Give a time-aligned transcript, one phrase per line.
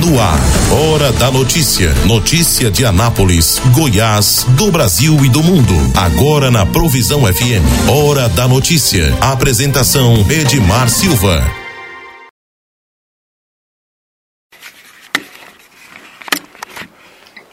[0.00, 0.40] No ar,
[0.72, 1.94] Hora da Notícia.
[2.04, 5.72] Notícia de Anápolis, Goiás, do Brasil e do mundo.
[5.94, 7.62] Agora na Provisão FM.
[7.88, 9.14] Hora da Notícia.
[9.20, 11.44] Apresentação Edmar Silva.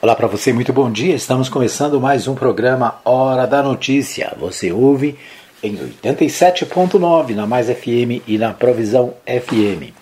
[0.02, 1.14] Olá para você, muito bom dia.
[1.14, 4.34] Estamos começando mais um programa Hora da Notícia.
[4.40, 5.16] Você ouve
[5.62, 9.94] em 87.9 na Mais FM e na Provisão FM.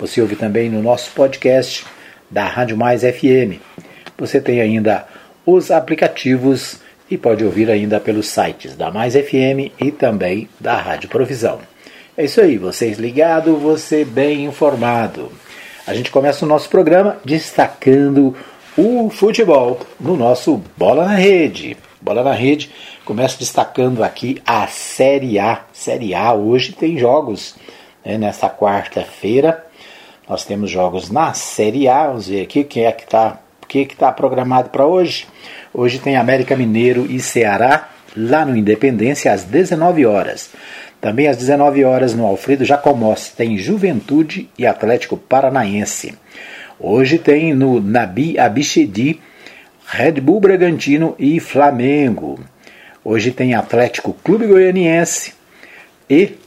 [0.00, 1.84] Você ouve também no nosso podcast
[2.30, 3.60] da Rádio Mais FM.
[4.16, 5.06] Você tem ainda
[5.44, 6.80] os aplicativos
[7.10, 11.58] e pode ouvir ainda pelos sites da Mais FM e também da Rádio Provisão.
[12.16, 15.30] É isso aí, vocês ligado, você bem informado.
[15.86, 18.34] A gente começa o nosso programa destacando
[18.78, 21.76] o futebol no nosso Bola na Rede.
[22.00, 22.70] Bola na Rede
[23.04, 25.60] começa destacando aqui a Série A.
[25.74, 27.54] Série A hoje tem jogos
[28.02, 29.66] né, nesta quarta-feira.
[30.30, 32.06] Nós temos jogos na Série A.
[32.06, 35.26] Vamos ver aqui quem é que está que está programado para hoje.
[35.74, 40.50] Hoje tem América Mineiro e Ceará lá no Independência às 19 horas.
[41.00, 46.14] Também às 19 horas no Alfredo Jacomossi tem Juventude e Atlético Paranaense.
[46.78, 49.20] Hoje tem no Nabi Abichedi
[49.84, 52.38] Red Bull Bragantino e Flamengo.
[53.04, 55.34] Hoje tem Atlético Clube Goianiense
[56.08, 56.38] e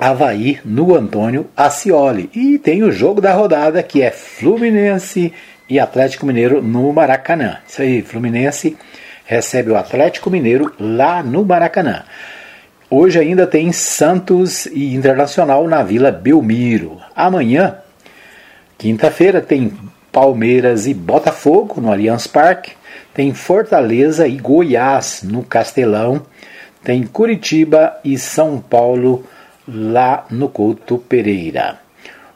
[0.00, 2.30] Havaí no Antônio Ascioli.
[2.34, 5.30] E tem o jogo da rodada que é Fluminense
[5.68, 7.58] e Atlético Mineiro no Maracanã.
[7.68, 8.78] Isso aí, Fluminense
[9.26, 12.04] recebe o Atlético Mineiro lá no Maracanã.
[12.88, 16.98] Hoje ainda tem Santos e Internacional na Vila Belmiro.
[17.14, 17.76] Amanhã,
[18.78, 19.70] quinta-feira, tem
[20.10, 22.72] Palmeiras e Botafogo no Allianz Parque.
[23.12, 26.22] Tem Fortaleza e Goiás no Castelão.
[26.82, 29.26] Tem Curitiba e São Paulo
[29.68, 31.78] lá no Couto Pereira.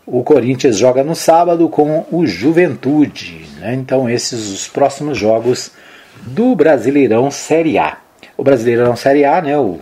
[0.06, 3.46] O Corinthians joga no sábado com o Juventude.
[3.58, 3.74] Né?
[3.74, 5.72] Então, esses os próximos jogos
[6.22, 7.96] do Brasileirão Série A.
[8.36, 9.58] O Brasileirão Série A, né?
[9.58, 9.80] O,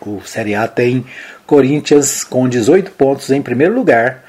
[0.00, 1.04] o Série A tem
[1.46, 4.22] Corinthians com 18 pontos em primeiro lugar,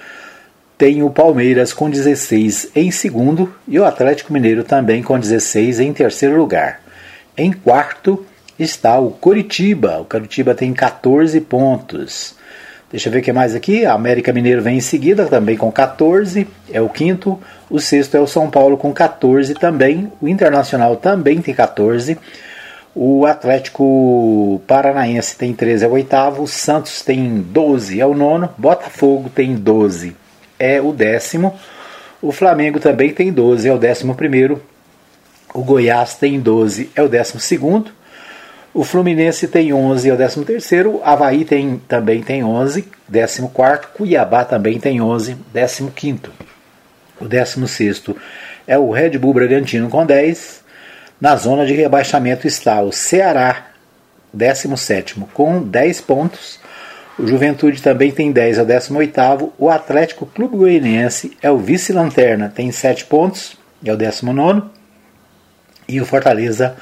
[0.78, 5.92] tem o Palmeiras com 16 em segundo e o Atlético Mineiro também com 16 em
[5.92, 6.82] terceiro lugar.
[7.38, 8.26] Em quarto
[8.60, 10.00] está o Coritiba.
[10.00, 12.36] O Coritiba tem 14 pontos.
[12.92, 13.86] Deixa eu ver o que mais aqui.
[13.86, 17.40] A América Mineiro vem em seguida, também com 14, é o quinto.
[17.70, 20.12] O sexto é o São Paulo com 14 também.
[20.20, 22.18] O Internacional também tem 14.
[22.96, 26.44] O Atlético Paranaense tem 13, é o oitavo.
[26.44, 28.50] O Santos tem 12, é o nono.
[28.58, 30.16] Botafogo tem 12,
[30.58, 31.58] é o décimo.
[32.22, 34.62] O Flamengo também tem 12, é o décimo primeiro.
[35.54, 37.92] O Goiás tem 12, é o décimo segundo.
[38.80, 41.02] O Fluminense tem 11, é o 13 terceiro.
[41.04, 43.90] Havaí tem, também tem 11, 14 quarto.
[43.90, 46.32] Cuiabá também tem 11, 15 quinto.
[47.20, 48.16] O 16 sexto
[48.66, 50.64] é o Red Bull Bragantino com 10.
[51.20, 53.66] Na zona de rebaixamento está o Ceará,
[54.32, 56.58] 17 com 10 pontos.
[57.20, 62.48] O Juventude também tem 10, é o 18 O Atlético Clube Goianiense é o vice-lanterna,
[62.48, 64.62] tem 7 pontos, é o 19
[65.86, 66.78] E o Fortaleza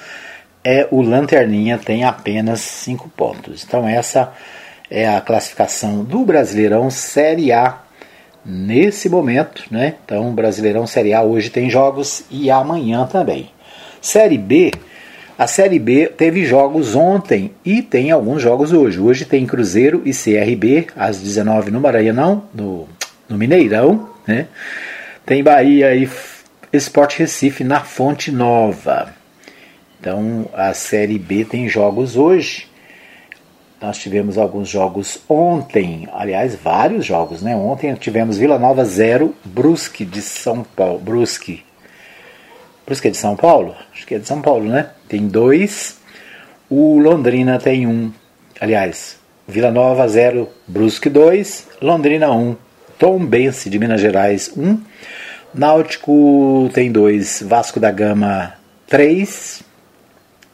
[0.70, 3.64] é o Lanterninha, tem apenas 5 pontos.
[3.66, 4.34] Então essa
[4.92, 7.84] é a classificação do Brasileirão Série A
[8.46, 9.96] nesse momento, né?
[10.04, 13.50] Então Brasileirão Série A hoje tem jogos e amanhã também.
[14.02, 14.74] Série B,
[15.40, 19.00] a Série B teve jogos ontem e tem alguns jogos hoje.
[19.00, 22.90] Hoje tem Cruzeiro e CRB às 19 no Maranhão, no,
[23.30, 24.48] no Mineirão, né?
[25.26, 26.10] Tem Bahia e
[26.74, 29.17] Esporte Recife na Fonte Nova.
[30.00, 32.68] Então a Série B tem jogos hoje.
[33.80, 37.56] Nós tivemos alguns jogos ontem, aliás, vários jogos, né?
[37.56, 41.00] Ontem tivemos Vila Nova 0, Brusque de São Paulo.
[41.00, 41.64] Brusque.
[42.86, 43.76] Brusque é de São Paulo?
[43.94, 44.90] Acho que é de São Paulo, né?
[45.08, 46.00] Tem dois.
[46.70, 48.12] O Londrina tem um.
[48.60, 52.56] Aliás, Vila Nova 0, Brusque 2, Londrina 1,
[53.00, 54.78] Tom Bense de Minas Gerais 1,
[55.54, 58.54] Náutico tem 2, Vasco da Gama
[58.88, 59.64] 3,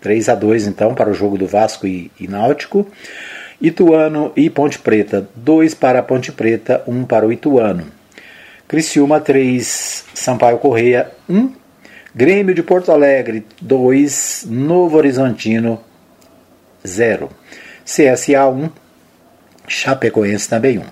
[0.04, 2.86] 3 a 2 então para o jogo do Vasco e, e Náutico.
[3.62, 7.86] Ituano e Ponte Preta, 2 para Ponte Preta, 1 para o Ituano.
[8.68, 11.54] Criciúma 3, Sampaio Correia 1.
[12.14, 15.80] Grêmio de Porto Alegre 2, Novo Horizontino
[16.86, 17.30] 0.
[17.86, 18.70] CSA 1,
[19.68, 20.84] Chapecoense também 1.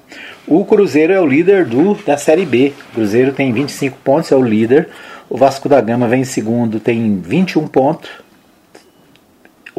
[0.47, 2.73] O Cruzeiro é o líder do, da Série B.
[2.91, 4.89] O Cruzeiro tem 25 pontos, é o líder.
[5.29, 8.09] O Vasco da Gama vem em segundo, tem 21 pontos.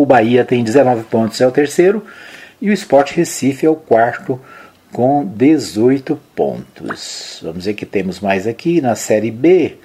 [0.03, 2.05] O Bahia tem 19 pontos, é o terceiro.
[2.61, 4.41] E o Sport Recife é o quarto
[4.93, 7.39] com 18 pontos.
[7.41, 9.77] Vamos ver que temos mais aqui na Série B.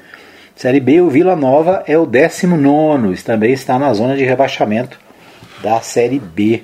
[0.56, 5.00] Série B, o Vila Nova é o 19, também está na zona de rebaixamento
[5.62, 6.64] da Série B.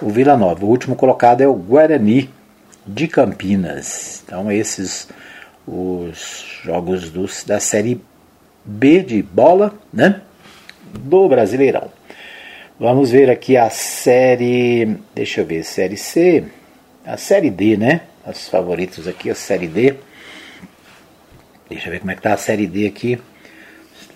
[0.00, 0.64] O Vila Nova.
[0.64, 2.30] O último colocado é o Guarani
[2.86, 4.22] de Campinas.
[4.24, 5.10] Então, esses
[5.66, 8.00] os jogos dos, da Série
[8.64, 10.22] B de bola, né?
[10.90, 11.90] Do Brasileirão.
[12.78, 14.96] Vamos ver aqui a série.
[15.14, 16.44] Deixa eu ver, série C.
[17.06, 18.00] A série D, né?
[18.26, 19.94] Os favoritos aqui, a série D.
[21.70, 23.20] Deixa eu ver como é que tá a série D aqui.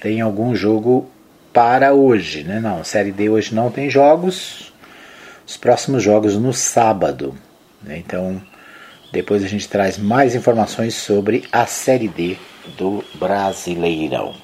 [0.00, 1.08] Tem algum jogo
[1.52, 2.58] para hoje, né?
[2.58, 4.72] Não, série D hoje não tem jogos.
[5.46, 7.36] Os próximos jogos no sábado.
[7.80, 7.98] Né?
[7.98, 8.42] Então,
[9.12, 12.36] depois a gente traz mais informações sobre a série D
[12.76, 14.34] do Brasileirão.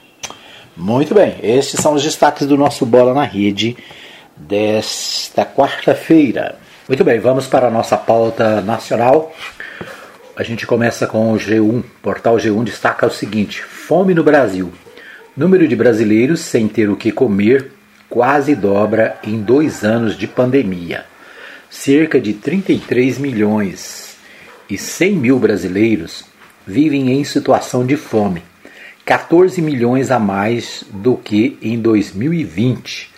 [0.76, 3.76] Muito bem, estes são os destaques do nosso Bola na Rede
[4.36, 6.58] desta quarta-feira.
[6.88, 9.34] Muito bem, vamos para a nossa pauta nacional.
[10.36, 11.60] A gente começa com o G1.
[11.60, 14.72] O portal G1 destaca o seguinte: fome no Brasil.
[15.36, 17.70] Número de brasileiros sem ter o que comer
[18.08, 21.04] quase dobra em dois anos de pandemia.
[21.70, 24.16] Cerca de 33 milhões
[24.70, 26.24] e 100 mil brasileiros
[26.66, 28.42] vivem em situação de fome
[29.04, 33.13] 14 milhões a mais do que em 2020.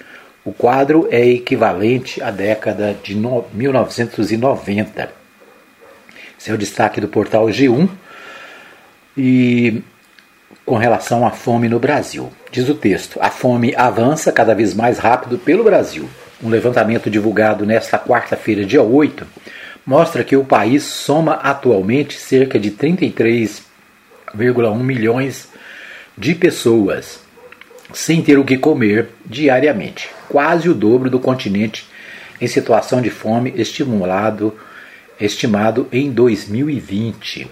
[0.47, 5.11] O quadro é equivalente à década de 1990.
[6.39, 7.89] Esse é o destaque do portal G1
[9.19, 9.83] e
[10.65, 12.33] com relação à fome no Brasil.
[12.53, 16.09] Diz o texto: a fome avança cada vez mais rápido pelo Brasil.
[16.41, 19.27] Um levantamento divulgado nesta quarta-feira, dia 8,
[19.85, 25.49] mostra que o país soma atualmente cerca de 33,1 milhões
[26.17, 27.26] de pessoas
[27.97, 31.87] sem ter o que comer diariamente, quase o dobro do continente
[32.39, 34.53] em situação de fome estimulado,
[35.19, 37.51] estimado em 2020.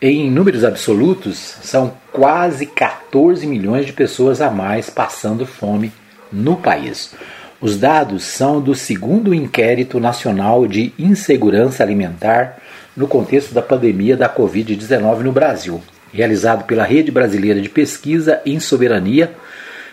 [0.00, 5.92] Em números absolutos, são quase 14 milhões de pessoas a mais passando fome
[6.32, 7.12] no país.
[7.60, 12.56] Os dados são do segundo inquérito nacional de insegurança alimentar
[12.96, 18.58] no contexto da pandemia da Covid-19 no Brasil, realizado pela Rede Brasileira de Pesquisa em
[18.60, 19.32] Soberania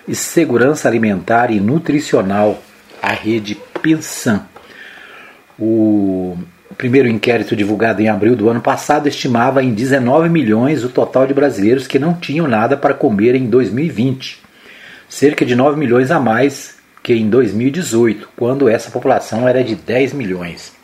[0.08, 2.62] e Segurança Alimentar e Nutricional,
[3.02, 4.46] a Rede Pensan.
[5.60, 6.38] O
[6.78, 11.34] primeiro inquérito divulgado em abril do ano passado estimava em 19 milhões o total de
[11.34, 14.40] brasileiros que não tinham nada para comer em 2020,
[15.10, 20.14] cerca de 9 milhões a mais que em 2018, quando essa população era de 10
[20.14, 20.77] milhões.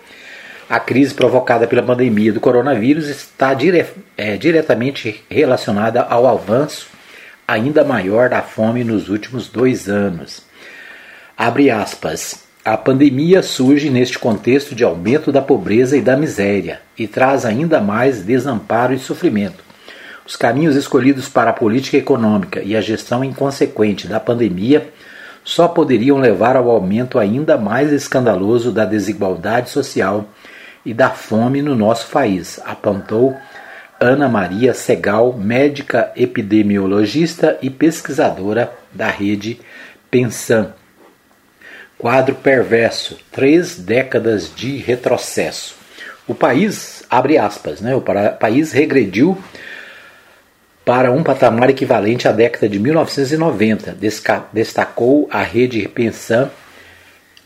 [0.70, 3.86] A crise provocada pela pandemia do coronavírus está dire
[4.18, 6.88] é, diretamente relacionada ao avanço
[7.48, 10.42] ainda maior da fome nos últimos dois anos.
[11.38, 12.44] Abre aspas.
[12.64, 17.82] A pandemia surge neste contexto de aumento da pobreza e da miséria e traz ainda
[17.82, 19.62] mais desamparo e sofrimento.
[20.26, 24.88] Os caminhos escolhidos para a política econômica e a gestão inconsequente da pandemia
[25.44, 30.30] só poderiam levar ao aumento ainda mais escandaloso da desigualdade social
[30.86, 33.38] e da fome no nosso país, apontou
[34.00, 39.60] Ana Maria Segal, médica epidemiologista e pesquisadora da rede
[40.12, 40.74] Pensan.
[41.98, 45.76] Quadro perverso: três décadas de retrocesso.
[46.28, 49.38] O país, abre aspas, né, o país regrediu
[50.86, 53.96] para um patamar equivalente à década de 1990,
[54.52, 56.50] destacou a rede Pensan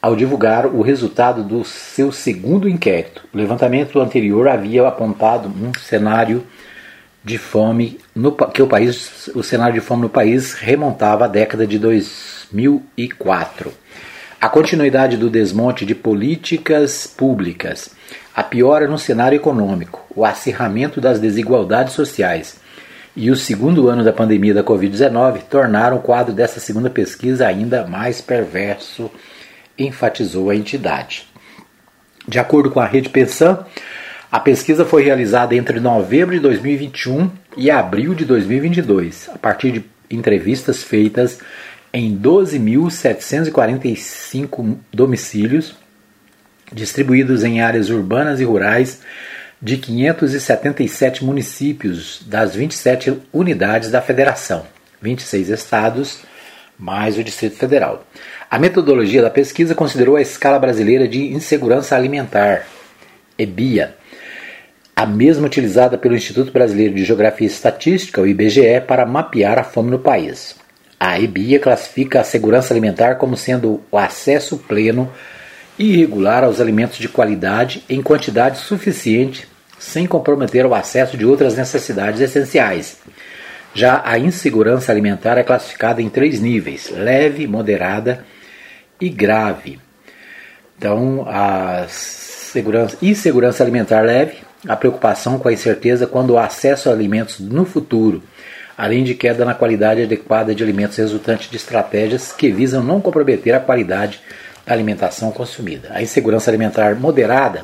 [0.07, 3.25] ao divulgar o resultado do seu segundo inquérito.
[3.33, 6.45] O levantamento anterior havia apontado um cenário
[7.25, 11.67] de fome no que o país, o cenário de fome no país remontava à década
[11.67, 13.73] de 2004.
[14.39, 17.89] A continuidade do desmonte de políticas públicas,
[18.33, 22.61] a piora no cenário econômico, o acirramento das desigualdades sociais
[23.13, 27.85] e o segundo ano da pandemia da Covid-19 tornaram o quadro dessa segunda pesquisa ainda
[27.85, 29.11] mais perverso
[29.77, 31.27] enfatizou a entidade.
[32.27, 33.65] De acordo com a Rede Pensan,
[34.31, 39.85] a pesquisa foi realizada entre novembro de 2021 e abril de 2022, a partir de
[40.11, 41.39] entrevistas feitas
[41.93, 45.73] em 12.745 domicílios
[46.71, 48.99] distribuídos em áreas urbanas e rurais
[49.61, 54.67] de 577 municípios das 27 unidades da federação,
[55.01, 56.19] 26 estados
[56.77, 58.03] mais o Distrito Federal.
[58.49, 62.65] A metodologia da pesquisa considerou a escala brasileira de insegurança alimentar,
[63.37, 63.95] EBIA,
[64.95, 69.63] a mesma utilizada pelo Instituto Brasileiro de Geografia e Estatística, o IBGE, para mapear a
[69.63, 70.55] fome no país.
[70.99, 75.11] A EBIA classifica a segurança alimentar como sendo o acesso pleno
[75.77, 82.19] irregular aos alimentos de qualidade em quantidade suficiente, sem comprometer o acesso de outras necessidades
[82.19, 82.97] essenciais.
[83.77, 88.25] Já a insegurança alimentar é classificada em três níveis: leve, moderada
[88.99, 89.79] e grave.
[90.75, 96.91] Então, a segurança, insegurança alimentar leve, a preocupação com a incerteza quando o acesso a
[96.91, 98.23] alimentos no futuro,
[98.75, 103.53] além de queda na qualidade adequada de alimentos resultante de estratégias que visam não comprometer
[103.53, 104.19] a qualidade
[104.65, 105.89] da alimentação consumida.
[105.91, 107.63] A insegurança alimentar moderada,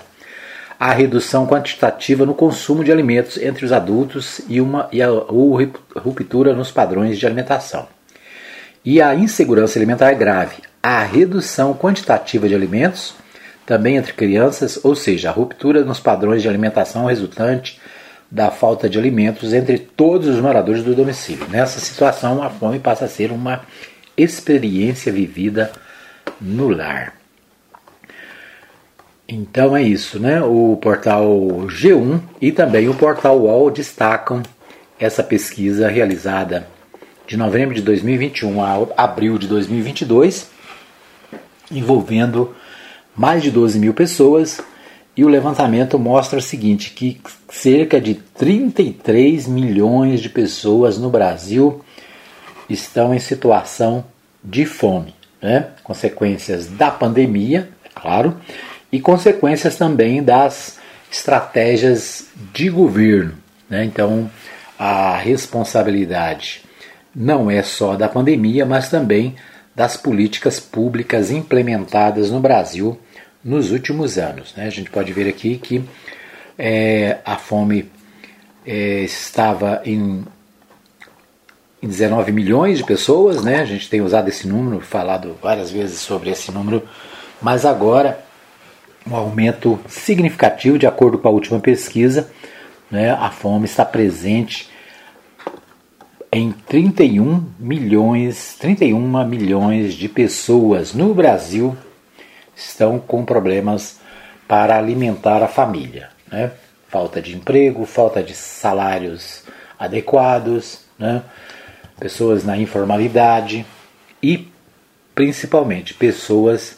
[0.79, 5.57] a redução quantitativa no consumo de alimentos entre os adultos e, uma, e a ou
[5.95, 7.87] ruptura nos padrões de alimentação.
[8.83, 13.15] E a insegurança alimentar grave, a redução quantitativa de alimentos
[13.65, 17.79] também entre crianças, ou seja, a ruptura nos padrões de alimentação resultante
[18.29, 21.47] da falta de alimentos entre todos os moradores do domicílio.
[21.49, 23.61] Nessa situação, a fome passa a ser uma
[24.17, 25.71] experiência vivida
[26.41, 27.22] no lar.
[29.33, 30.43] Então é isso, né?
[30.43, 31.27] O portal
[31.65, 34.43] G1 e também o portal UOL destacam
[34.99, 36.67] essa pesquisa realizada
[37.25, 40.51] de novembro de 2021 a abril de 2022,
[41.71, 42.55] envolvendo
[43.15, 44.61] mais de 12 mil pessoas,
[45.17, 51.81] e o levantamento mostra o seguinte: que cerca de 33 milhões de pessoas no Brasil
[52.69, 54.05] estão em situação
[54.43, 55.69] de fome, né?
[55.83, 58.37] consequências da pandemia, é claro,
[58.93, 60.77] e consequências também das
[61.12, 63.33] estratégias de governo.
[63.67, 63.83] Né?
[63.85, 64.29] Então,
[64.77, 66.62] a responsabilidade
[67.15, 69.35] não é só da pandemia, mas também
[69.75, 73.00] das políticas públicas implementadas no Brasil
[73.43, 74.53] nos últimos anos.
[74.55, 74.67] Né?
[74.67, 75.83] A gente pode ver aqui que
[76.55, 77.89] é, a fome
[78.63, 80.23] é, estava em,
[81.81, 83.59] em 19 milhões de pessoas, né?
[83.59, 86.88] a gente tem usado esse número, falado várias vezes sobre esse número,
[87.41, 88.23] mas agora
[89.10, 92.31] um aumento significativo, de acordo com a última pesquisa,
[92.89, 93.12] né?
[93.12, 94.69] a fome está presente
[96.31, 101.77] em 31 milhões, 31 milhões de pessoas no Brasil
[102.55, 104.00] estão com problemas
[104.48, 106.10] para alimentar a família.
[106.31, 106.51] Né?
[106.88, 109.43] Falta de emprego, falta de salários
[109.77, 111.22] adequados, né?
[112.00, 113.65] pessoas na informalidade
[114.22, 114.48] e
[115.13, 116.77] principalmente pessoas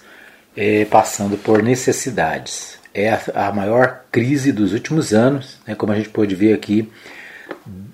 [0.55, 2.77] eh, passando por necessidades.
[2.93, 5.75] É a, a, maior crise dos últimos anos, né?
[5.75, 6.89] como a gente pode ver aqui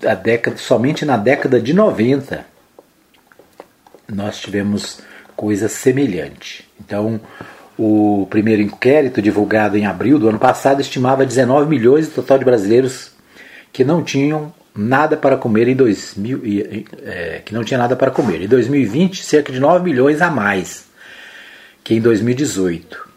[0.06, 2.44] a década, somente na década de 90
[4.08, 5.00] nós tivemos
[5.34, 6.68] coisa semelhante.
[6.78, 7.20] Então,
[7.78, 12.44] o primeiro inquérito, divulgado em abril do ano passado, estimava 19 milhões no total de
[12.44, 13.12] brasileiros
[13.72, 16.42] que não tinham nada para comer em 2000,
[17.04, 18.42] é, que não tinha nada para comer.
[18.42, 20.91] Em 2020, cerca de 9 milhões a mais
[21.84, 23.08] que em 2018.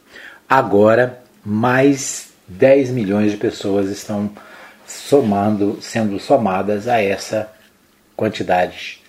[0.50, 4.32] Agora, mais 10 milhões de pessoas estão
[4.88, 7.52] somando, sendo somadas a essa
[8.16, 9.02] quantidade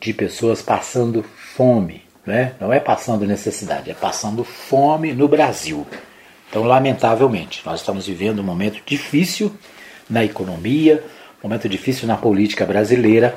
[0.00, 2.54] de pessoas passando fome, né?
[2.60, 5.86] não é passando necessidade, é passando fome no Brasil.
[6.48, 9.54] Então, lamentavelmente, nós estamos vivendo um momento difícil
[10.08, 11.04] na economia,
[11.42, 13.36] um momento difícil na política brasileira,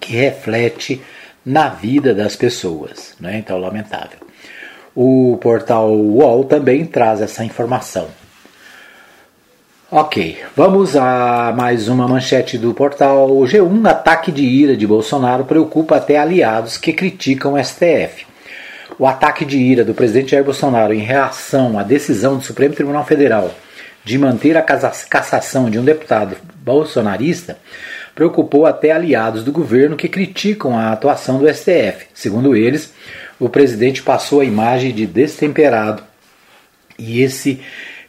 [0.00, 1.02] que reflete
[1.44, 3.14] na vida das pessoas.
[3.18, 3.38] Né?
[3.38, 4.27] Então, lamentável.
[4.94, 8.08] O portal UOL também traz essa informação.
[9.90, 13.88] Ok, vamos a mais uma manchete do portal G1.
[13.88, 18.26] Ataque de ira de Bolsonaro preocupa até aliados que criticam o STF.
[18.98, 23.04] O ataque de ira do presidente Jair Bolsonaro em reação à decisão do Supremo Tribunal
[23.06, 23.50] Federal
[24.04, 27.58] de manter a cassação de um deputado bolsonarista
[28.14, 32.06] preocupou até aliados do governo que criticam a atuação do STF.
[32.12, 32.92] Segundo eles,
[33.38, 36.02] o presidente passou a imagem de destemperado
[36.98, 37.60] e esse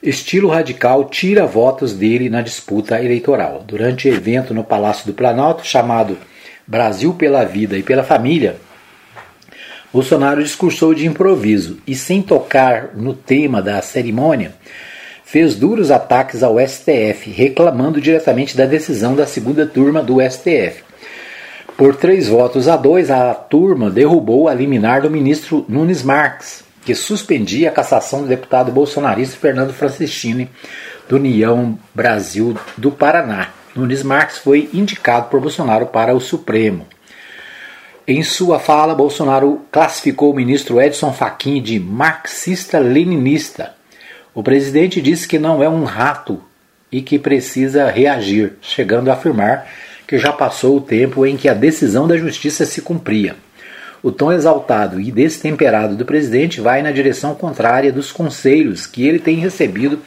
[0.01, 3.65] Estilo radical tira votos dele na disputa eleitoral.
[3.67, 6.17] Durante o evento no Palácio do Planalto, chamado
[6.65, 8.55] Brasil pela Vida e pela Família,
[9.91, 14.53] Bolsonaro discursou de improviso e, sem tocar no tema da cerimônia,
[15.25, 20.83] fez duros ataques ao STF, reclamando diretamente da decisão da segunda turma do STF.
[21.79, 26.93] Por três votos a dois, a turma derrubou a liminar do ministro Nunes Marques, que
[26.93, 30.50] suspendia a cassação do deputado bolsonarista Fernando Francischini,
[31.07, 33.51] do União Brasil do Paraná.
[33.74, 36.86] Nunes Marques foi indicado por Bolsonaro para o Supremo.
[38.05, 43.74] Em sua fala, Bolsonaro classificou o ministro Edson Fachin de marxista-leninista.
[44.36, 46.43] O presidente disse que não é um rato
[46.91, 49.65] e que precisa reagir, chegando a afirmar
[50.10, 53.36] que já passou o tempo em que a decisão da justiça se cumpria.
[54.01, 59.20] O tom exaltado e destemperado do presidente vai na direção contrária dos conselhos que ele
[59.20, 60.00] tem recebido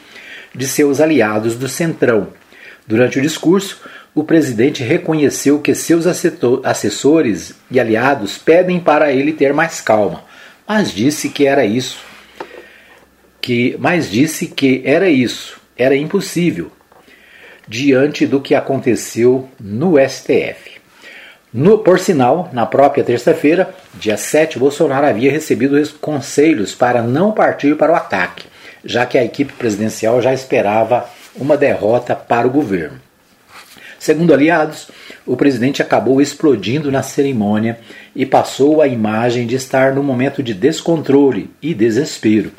[0.53, 2.27] de seus aliados do Centrão.
[2.85, 3.79] Durante o discurso,
[4.13, 10.25] o presidente reconheceu que seus assessores e aliados pedem para ele ter mais calma,
[10.67, 11.99] mas disse que era isso.
[13.39, 16.73] Que, mas disse que era isso, era impossível
[17.67, 20.81] diante do que aconteceu no STF.
[21.53, 27.77] No, por sinal, na própria terça-feira, dia 7, Bolsonaro havia recebido conselhos para não partir
[27.77, 28.47] para o ataque,
[28.83, 32.99] já que a equipe presidencial já esperava uma derrota para o governo.
[33.99, 34.89] Segundo aliados,
[35.25, 37.79] o presidente acabou explodindo na cerimônia
[38.15, 42.51] e passou a imagem de estar num momento de descontrole e desespero.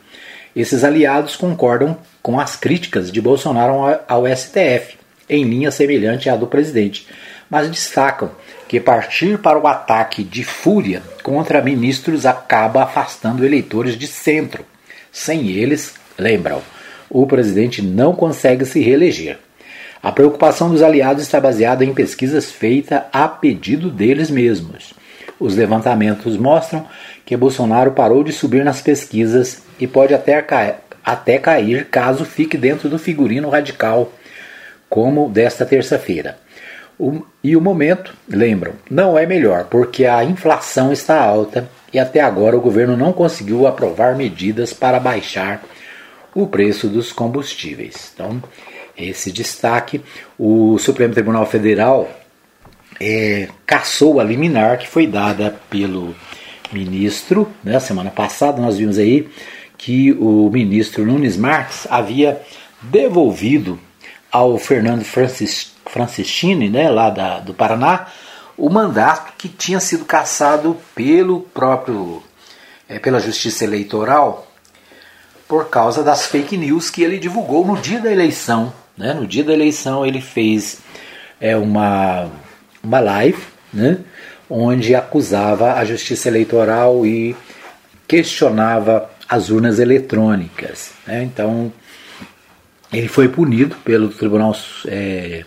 [0.56, 4.96] Esses aliados concordam com as críticas de Bolsonaro ao STF,
[5.28, 7.06] em linha semelhante à do presidente,
[7.50, 8.30] mas destacam
[8.66, 14.64] que partir para o ataque de fúria contra ministros acaba afastando eleitores de centro.
[15.12, 16.62] Sem eles, lembram,
[17.10, 19.38] o presidente não consegue se reeleger.
[20.02, 24.94] A preocupação dos aliados está baseada em pesquisas feitas a pedido deles mesmos.
[25.38, 26.86] Os levantamentos mostram
[27.26, 32.56] que Bolsonaro parou de subir nas pesquisas e pode até, cair, até cair caso fique
[32.56, 34.12] dentro do figurino radical,
[34.88, 36.38] como desta terça-feira.
[37.42, 42.56] e o momento, lembram, não é melhor, porque a inflação está alta e até agora
[42.56, 45.62] o governo não conseguiu aprovar medidas para baixar
[46.34, 48.12] o preço dos combustíveis.
[48.14, 48.42] Então,
[48.96, 50.02] esse destaque.
[50.38, 52.08] O Supremo Tribunal Federal
[53.00, 56.14] é, cassou a liminar que foi dada pelo
[56.72, 59.28] ministro, né, semana passada nós vimos aí
[59.84, 62.40] que o ministro Nunes Marques havia
[62.80, 63.78] devolvido
[64.32, 68.06] ao Fernando Francis, Francischini, né, lá da, do Paraná,
[68.56, 72.22] o mandato que tinha sido cassado pelo próprio
[72.88, 74.50] é, pela Justiça Eleitoral
[75.46, 79.12] por causa das fake news que ele divulgou no dia da eleição né?
[79.12, 80.78] No dia da eleição ele fez
[81.38, 82.30] é, uma,
[82.82, 83.98] uma live né?
[84.48, 87.36] onde acusava a justiça eleitoral e
[88.06, 90.92] questionava as urnas eletrônicas.
[91.06, 91.22] Né?
[91.22, 91.72] Então
[92.92, 94.56] ele foi punido pelo Tribunal
[94.86, 95.44] é,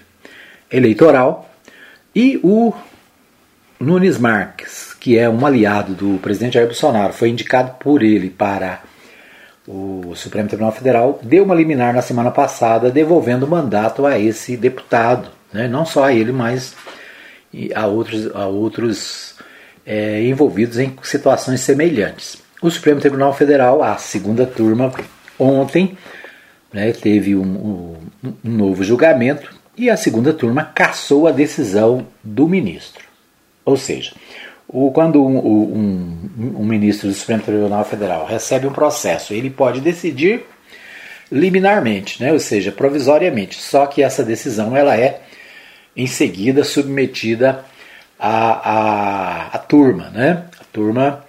[0.72, 1.50] Eleitoral
[2.16, 2.74] e o
[3.80, 8.82] Nunes Marques, que é um aliado do presidente Jair Bolsonaro, foi indicado por ele para
[9.68, 14.56] o Supremo Tribunal Federal deu uma liminar na semana passada devolvendo o mandato a esse
[14.56, 15.68] deputado, né?
[15.68, 16.74] não só a ele, mas
[17.76, 19.36] a outros, a outros
[19.86, 22.38] é, envolvidos em situações semelhantes.
[22.62, 24.92] O Supremo Tribunal Federal, a segunda turma,
[25.38, 25.96] ontem
[26.74, 33.06] né, teve um, um, novo julgamento e a segunda turma cassou a decisão do ministro.
[33.64, 34.14] Ou seja,
[34.68, 39.80] o, quando um, um, um, ministro do Supremo Tribunal Federal recebe um processo, ele pode
[39.80, 40.44] decidir
[41.32, 42.34] liminarmente, né?
[42.34, 43.62] ou seja, provisoriamente.
[43.62, 45.22] Só que essa decisão ela é
[45.96, 47.64] em seguida submetida
[48.18, 50.10] à, à, à turma.
[50.10, 50.44] Né?
[50.60, 51.26] A turma,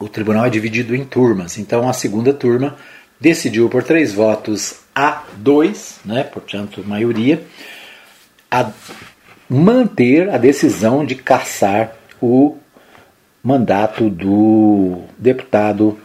[0.00, 1.58] o tribunal é dividido em turmas.
[1.58, 2.76] Então a segunda turma
[3.20, 6.22] decidiu por três votos a dois, né?
[6.24, 7.42] portanto maioria,
[8.50, 8.70] a
[9.48, 12.56] manter a decisão de caçar o
[13.42, 15.98] mandato do deputado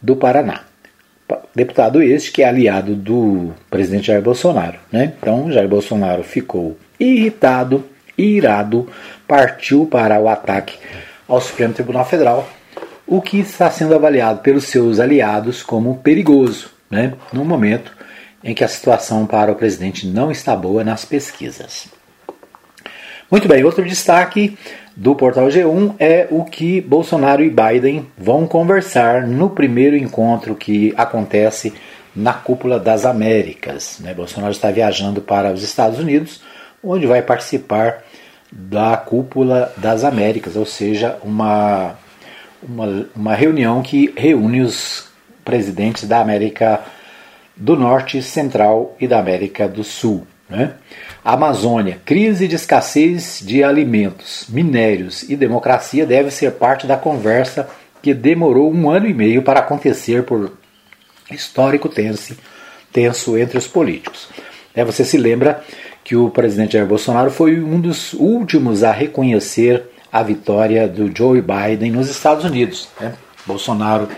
[0.00, 0.62] do Paraná.
[1.54, 4.78] Deputado este que é aliado do presidente Jair Bolsonaro.
[4.90, 5.12] Né?
[5.18, 7.84] Então, Jair Bolsonaro ficou irritado,
[8.16, 8.88] irado,
[9.26, 10.78] partiu para o ataque
[11.26, 12.48] ao Supremo Tribunal Federal,
[13.08, 17.14] o que está sendo avaliado pelos seus aliados como perigoso, né?
[17.32, 17.96] no momento
[18.44, 21.88] em que a situação para o presidente não está boa nas pesquisas.
[23.30, 24.56] Muito bem, outro destaque
[24.94, 30.92] do portal G1 é o que Bolsonaro e Biden vão conversar no primeiro encontro que
[30.96, 31.72] acontece
[32.14, 33.98] na Cúpula das Américas.
[34.00, 34.12] Né?
[34.12, 36.42] Bolsonaro está viajando para os Estados Unidos,
[36.82, 38.02] onde vai participar
[38.50, 41.96] da Cúpula das Américas, ou seja, uma,
[42.62, 45.08] uma, uma reunião que reúne os
[45.44, 46.80] presidentes da América
[47.56, 50.26] do Norte, Central e da América do Sul.
[50.48, 50.74] Né?
[51.24, 57.68] Amazônia, crise de escassez de alimentos, minérios e democracia deve ser parte da conversa
[58.02, 60.52] que demorou um ano e meio para acontecer por
[61.30, 62.36] histórico tenso,
[62.92, 64.28] tenso entre os políticos.
[64.74, 65.62] É, você se lembra
[66.04, 71.42] que o presidente Jair Bolsonaro foi um dos últimos a reconhecer a vitória do Joe
[71.42, 72.88] Biden nos Estados Unidos.
[73.00, 73.14] Né?
[73.46, 74.08] Bolsonaro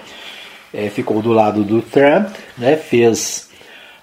[0.73, 2.77] é, ficou do lado do Trump, né?
[2.77, 3.49] fez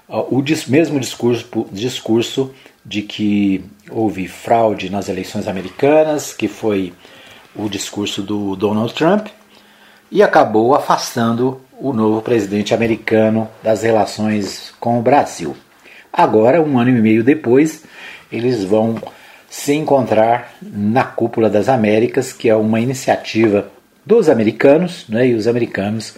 [0.07, 2.53] o mesmo discurso, discurso
[2.85, 6.93] de que houve fraude nas eleições americanas, que foi
[7.55, 9.27] o discurso do Donald Trump
[10.11, 15.55] e acabou afastando o novo presidente americano das relações com o Brasil.
[16.11, 17.83] Agora, um ano e meio depois,
[18.31, 18.99] eles vão
[19.57, 23.67] se encontrar na Cúpula das Américas, que é uma iniciativa
[24.05, 26.15] dos americanos, né, e os americanos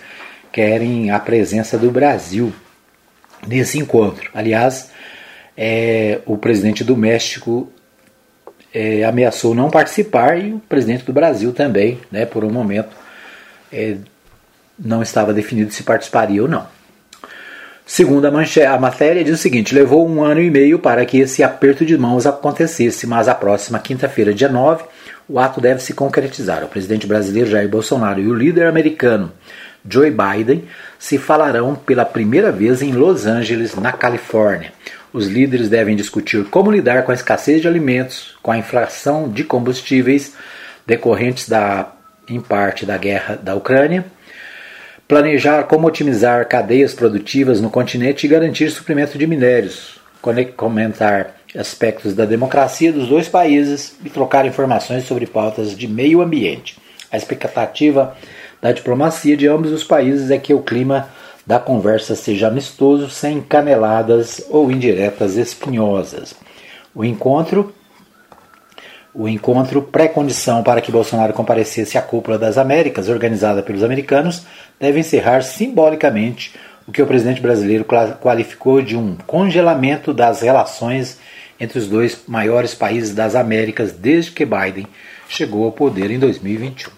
[0.52, 2.52] querem a presença do Brasil
[3.48, 4.30] nesse encontro.
[4.34, 4.92] Aliás,
[5.56, 7.72] é, o presidente do México
[8.74, 12.94] é, ameaçou não participar e o presidente do Brasil também, né, por um momento,
[13.72, 13.96] é,
[14.78, 16.68] não estava definido se participaria ou não.
[17.92, 21.18] Segundo a, manche, a matéria, diz o seguinte: levou um ano e meio para que
[21.18, 24.84] esse aperto de mãos acontecesse, mas a próxima quinta-feira, dia 9,
[25.28, 26.64] o ato deve se concretizar.
[26.64, 29.32] O presidente brasileiro Jair Bolsonaro e o líder americano
[29.90, 30.66] Joe Biden
[31.00, 34.72] se falarão pela primeira vez em Los Angeles, na Califórnia.
[35.12, 39.44] Os líderes devem discutir como lidar com a escassez de alimentos, com a inflação de
[39.44, 40.36] combustíveis
[40.86, 41.92] decorrentes da,
[42.30, 44.06] em parte da guerra da Ucrânia,
[45.10, 50.00] planejar como otimizar cadeias produtivas no continente e garantir suprimento de minérios,
[50.56, 56.78] comentar aspectos da democracia dos dois países e trocar informações sobre pautas de meio ambiente.
[57.12, 58.16] A expectativa
[58.62, 61.10] da diplomacia de ambos os países é que o clima
[61.44, 66.36] da conversa seja amistoso, sem caneladas ou indiretas espinhosas.
[66.94, 67.74] O encontro
[69.14, 74.44] o encontro pré-condição para que Bolsonaro comparecesse à Cúpula das Américas, organizada pelos americanos,
[74.80, 76.54] deve encerrar simbolicamente
[76.88, 77.86] o que o presidente brasileiro
[78.22, 81.20] qualificou de um congelamento das relações
[81.60, 84.88] entre os dois maiores países das Américas desde que Biden
[85.28, 86.92] chegou ao poder em 2021.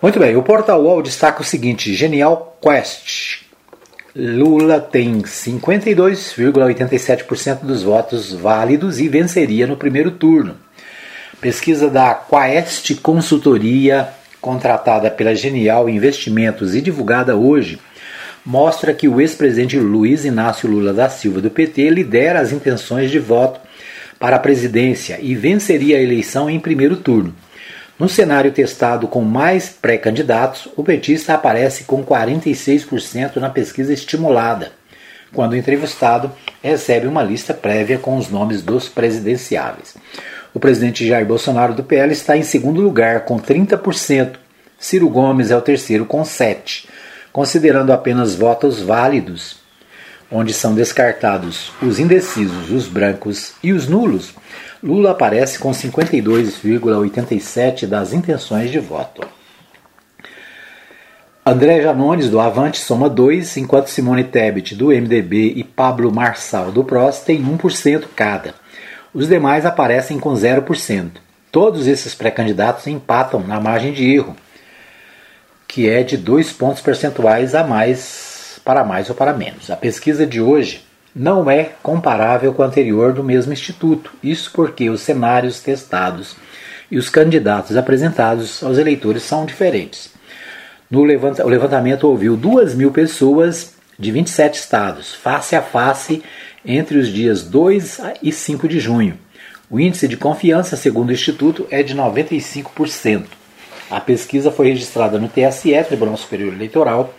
[0.00, 3.39] Muito bem, o Portal UOL destaca o seguinte: Genial Quest.
[4.14, 10.56] Lula tem 52,87% dos votos válidos e venceria no primeiro turno.
[11.40, 14.08] Pesquisa da Quest Consultoria,
[14.40, 17.78] contratada pela Genial Investimentos e divulgada hoje,
[18.44, 23.20] mostra que o ex-presidente Luiz Inácio Lula da Silva do PT lidera as intenções de
[23.20, 23.60] voto
[24.18, 27.32] para a presidência e venceria a eleição em primeiro turno.
[28.00, 34.72] No cenário testado com mais pré-candidatos, o petista aparece com 46% na pesquisa estimulada,
[35.34, 36.32] quando o entrevistado
[36.62, 39.96] recebe uma lista prévia com os nomes dos presidenciáveis.
[40.54, 44.36] O presidente Jair Bolsonaro do PL está em segundo lugar com 30%.
[44.78, 46.86] Ciro Gomes é o terceiro com 7%.
[47.30, 49.58] Considerando apenas votos válidos,
[50.32, 54.32] onde são descartados os indecisos, os brancos e os nulos,
[54.82, 59.28] Lula aparece com 52,87% das intenções de voto.
[61.44, 66.82] André Janones, do Avante, soma 2, enquanto Simone Tebet, do MDB, e Pablo Marçal, do
[66.82, 68.54] PROS, têm 1% cada.
[69.12, 71.10] Os demais aparecem com 0%.
[71.52, 74.34] Todos esses pré-candidatos empatam na margem de erro,
[75.66, 79.70] que é de 2 pontos percentuais a mais para mais ou para menos.
[79.70, 80.84] A pesquisa de hoje
[81.14, 84.12] não é comparável com a anterior do mesmo instituto.
[84.22, 86.36] Isso porque os cenários testados
[86.90, 90.10] e os candidatos apresentados aos eleitores são diferentes.
[90.90, 96.22] No levanta, o levantamento ouviu 2 mil pessoas de 27 estados, face a face,
[96.64, 99.18] entre os dias 2 e 5 de junho.
[99.70, 103.24] O índice de confiança, segundo o Instituto, é de 95%.
[103.88, 107.14] A pesquisa foi registrada no TSE, Tribunal Superior Eleitoral,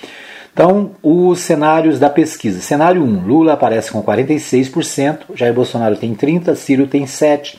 [0.54, 2.62] Então, os cenários da pesquisa.
[2.62, 7.58] Cenário 1, Lula aparece com 46%, Jair Bolsonaro tem 30%, Ciro tem 7%,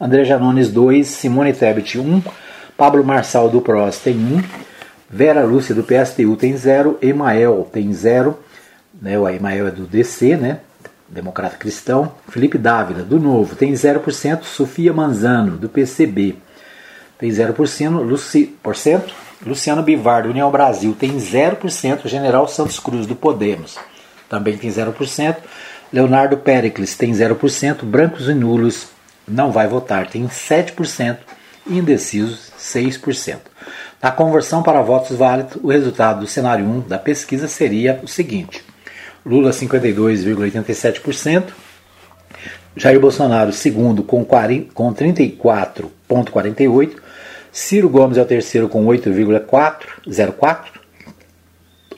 [0.00, 2.22] André Janones 2%, Simone Tebet 1%,
[2.76, 4.44] Pablo Marçal do PROS tem 1%,
[5.10, 8.34] Vera Lúcia do PSTU tem 0%, Emael tem 0%,
[9.00, 10.60] né, o Emael é do DC, né?
[11.08, 12.12] Democrata Cristão.
[12.28, 14.42] Felipe Dávila, do Novo, tem 0%.
[14.44, 16.36] Sofia Manzano, do PCB,
[17.18, 18.02] tem 0%.
[18.02, 19.14] Luci, por cento.
[19.46, 22.06] Luciano Bivar, do União Brasil, tem 0%.
[22.06, 23.78] General Santos Cruz, do Podemos,
[24.28, 25.36] também tem 0%.
[25.92, 27.84] Leonardo Pericles tem 0%.
[27.84, 28.88] Brancos e nulos
[29.26, 31.18] não vai votar, tem 7%.
[31.66, 33.40] E indecisos, 6%.
[34.02, 38.64] Na conversão para votos válidos, o resultado do cenário 1 da pesquisa seria o seguinte:
[39.28, 41.52] Lula 52,87%.
[42.74, 46.96] Jair Bolsonaro, segundo, com, com 34,48%.
[47.52, 50.78] Ciro Gomes é o terceiro com 8,04%.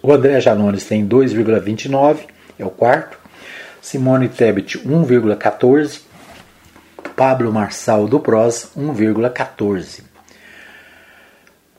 [0.03, 2.27] O André Janones tem 2,29%,
[2.59, 3.17] é o quarto.
[3.81, 6.01] Simone Tebet, 1,14%.
[7.15, 10.01] Pablo Marçal do PROS, 1,14%.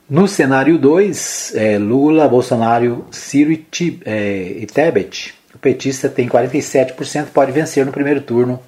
[0.08, 3.66] No cenário 2, é, Lula, Bolsonaro, Ciro e,
[4.04, 8.60] é, e Tebet, petista tem 47%, pode vencer no primeiro turno,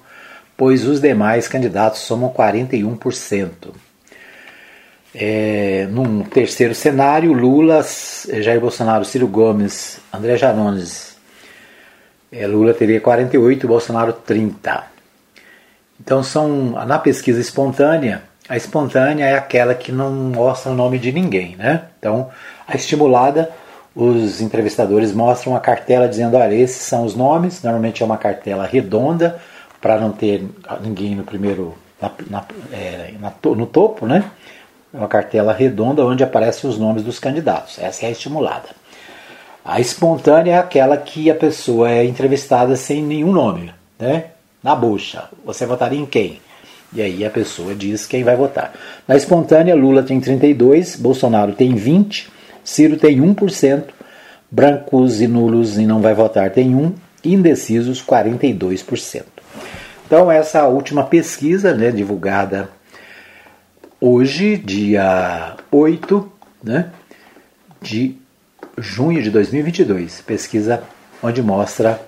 [0.57, 3.51] pois os demais candidatos somam 41%.
[5.13, 7.85] É, num terceiro cenário, Lula,
[8.41, 11.15] Jair Bolsonaro, Ciro Gomes, André Janones,
[12.31, 14.83] é, Lula teria 48, Bolsonaro 30.
[16.01, 21.11] Então são na pesquisa espontânea a espontânea é aquela que não mostra o nome de
[21.11, 21.85] ninguém, né?
[21.97, 22.29] Então,
[22.67, 23.51] a estimulada,
[23.95, 28.65] os entrevistadores mostram a cartela dizendo, olha, esses são os nomes, normalmente é uma cartela
[28.65, 29.39] redonda,
[29.79, 30.43] para não ter
[30.81, 34.25] ninguém no primeiro, na, na, é, na, no topo, né?
[34.93, 37.77] É uma cartela redonda onde aparecem os nomes dos candidatos.
[37.79, 38.69] Essa é a estimulada.
[39.63, 44.25] A espontânea é aquela que a pessoa é entrevistada sem nenhum nome, né?
[44.63, 45.29] Na bucha.
[45.45, 46.41] Você votaria em quem?
[46.93, 48.73] E aí a pessoa diz quem vai votar.
[49.07, 52.31] Na espontânea, Lula tem 32, Bolsonaro tem 20,
[52.65, 53.85] Ciro tem 1%,
[54.49, 59.23] brancos e nulos e não vai votar tem 1, indecisos 42%.
[60.05, 62.69] Então essa última pesquisa, né, divulgada
[64.01, 66.31] hoje, dia 8
[66.63, 66.89] né,
[67.81, 68.17] de
[68.77, 70.81] junho de 2022, pesquisa
[71.21, 72.01] onde mostra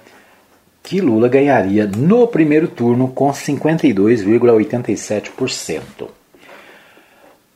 [0.82, 6.16] que Lula ganharia no primeiro turno com 52,87%.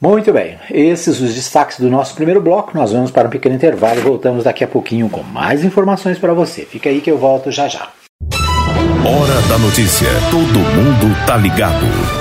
[0.02, 2.72] Muito bem, esses os destaques do nosso primeiro bloco.
[2.74, 6.34] Nós vamos para um pequeno intervalo e voltamos daqui a pouquinho com mais informações para
[6.34, 6.66] você.
[6.66, 7.90] Fica aí que eu volto já já.
[9.06, 10.08] Hora da notícia.
[10.32, 12.21] Todo mundo tá ligado.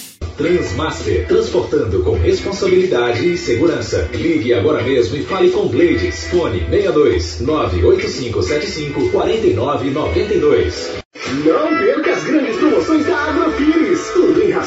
[0.41, 4.09] Transmaster, transportando com responsabilidade e segurança.
[4.11, 6.25] Ligue agora mesmo e fale com Blades.
[6.31, 10.93] Fone 62 98575 4992.
[11.45, 13.50] Não perca as grandes promoções da Agrofires.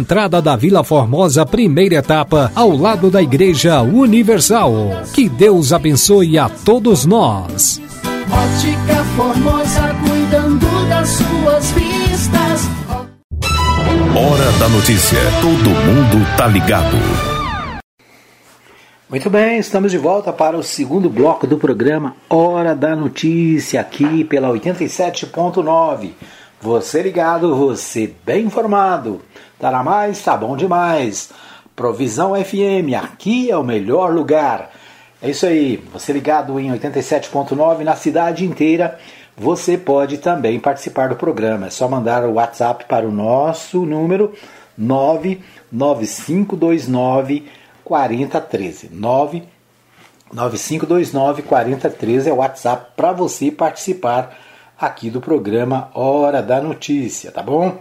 [0.00, 4.72] entrada da Vila Formosa, primeira etapa, ao lado da Igreja Universal.
[5.14, 7.80] Que Deus abençoe a todos nós.
[8.30, 12.70] Ótica Formosa, cuidando das suas vistas.
[14.16, 15.18] Hora da notícia.
[15.40, 16.96] Todo mundo tá ligado.
[19.08, 24.22] Muito bem, estamos de volta para o segundo bloco do programa Hora da Notícia, aqui
[24.24, 26.12] pela 87.9.
[26.62, 29.22] Você ligado, você bem informado.
[29.58, 30.22] Tá na mais?
[30.22, 31.30] Tá bom demais.
[31.74, 34.70] Provisão FM, aqui é o melhor lugar.
[35.22, 38.98] É isso aí, você ligado em 87.9 na cidade inteira.
[39.38, 41.68] Você pode também participar do programa.
[41.68, 44.34] É só mandar o WhatsApp para o nosso número
[44.76, 47.48] 99529
[47.82, 48.90] 4013.
[48.92, 54.36] 99529 4013 é o WhatsApp para você participar
[54.80, 57.76] aqui do programa Hora da Notícia, tá bom?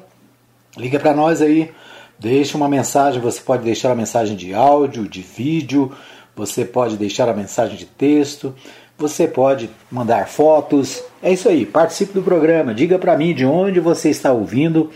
[0.75, 1.71] Liga para nós aí,
[2.19, 5.93] deixa uma mensagem, você pode deixar a mensagem de áudio, de vídeo,
[6.35, 8.53] você pode deixar a mensagem de texto,
[8.97, 11.01] você pode mandar fotos.
[11.23, 14.89] É isso aí, participe do programa, diga para mim de onde você está ouvindo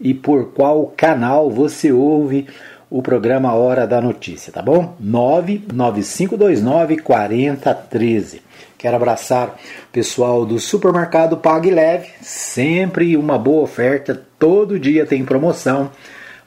[0.00, 2.46] e por qual canal você ouve
[2.90, 4.96] o programa Hora da Notícia, tá bom?
[4.98, 8.42] 99529 4013.
[8.76, 15.24] Quero abraçar o pessoal do supermercado Pague Leve, sempre uma boa oferta, todo dia tem
[15.24, 15.90] promoção.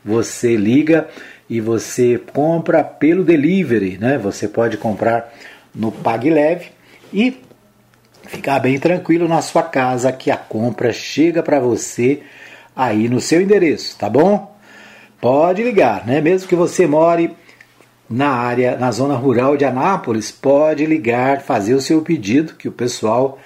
[0.03, 1.07] Você liga
[1.49, 4.17] e você compra pelo delivery, né?
[4.17, 5.33] Você pode comprar
[5.73, 6.71] no Pague Leve
[7.13, 7.39] e
[8.27, 12.21] ficar bem tranquilo na sua casa que a compra chega para você
[12.75, 14.52] aí no seu endereço, tá bom?
[15.23, 16.19] Pode ligar, né?
[16.19, 17.33] Mesmo que você more
[18.09, 22.73] na área, na zona rural de Anápolis, pode ligar, fazer o seu pedido que o
[22.73, 23.39] pessoal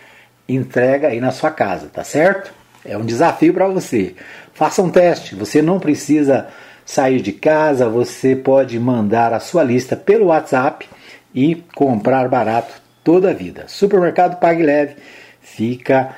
[0.50, 2.52] entrega aí na sua casa, tá certo?
[2.84, 4.16] É um desafio para você.
[4.56, 6.48] Faça um teste, você não precisa
[6.84, 10.90] sair de casa, você pode mandar a sua lista pelo WhatsApp
[11.32, 13.66] e comprar barato toda a vida.
[13.68, 14.96] Supermercado Pague Leve
[15.42, 16.16] fica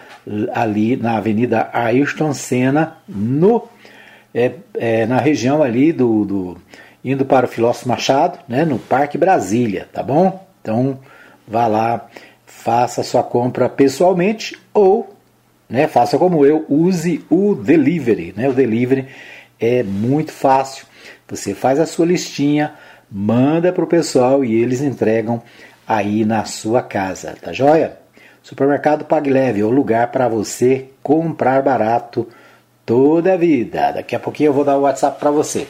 [0.54, 3.68] ali na Avenida Ayrton Senna, no,
[4.34, 6.58] é, é, na região ali do, do,
[7.04, 10.46] indo para o Filósofo Machado, né, no Parque Brasília, tá bom?
[10.62, 11.00] Então
[11.48, 12.08] vá lá,
[12.46, 15.16] faça sua compra pessoalmente ou
[15.70, 18.50] né, faça como eu, use o delivery, né?
[18.50, 19.08] O delivery
[19.60, 20.86] é muito fácil.
[21.28, 22.74] Você faz a sua listinha,
[23.12, 25.42] manda para o pessoal e eles entregam
[25.88, 27.98] aí na sua casa, tá joia?
[28.42, 32.28] Supermercado PagLeve é o lugar para você comprar barato
[32.90, 33.92] toda a vida.
[33.92, 35.68] Daqui a pouquinho eu vou dar o WhatsApp para você.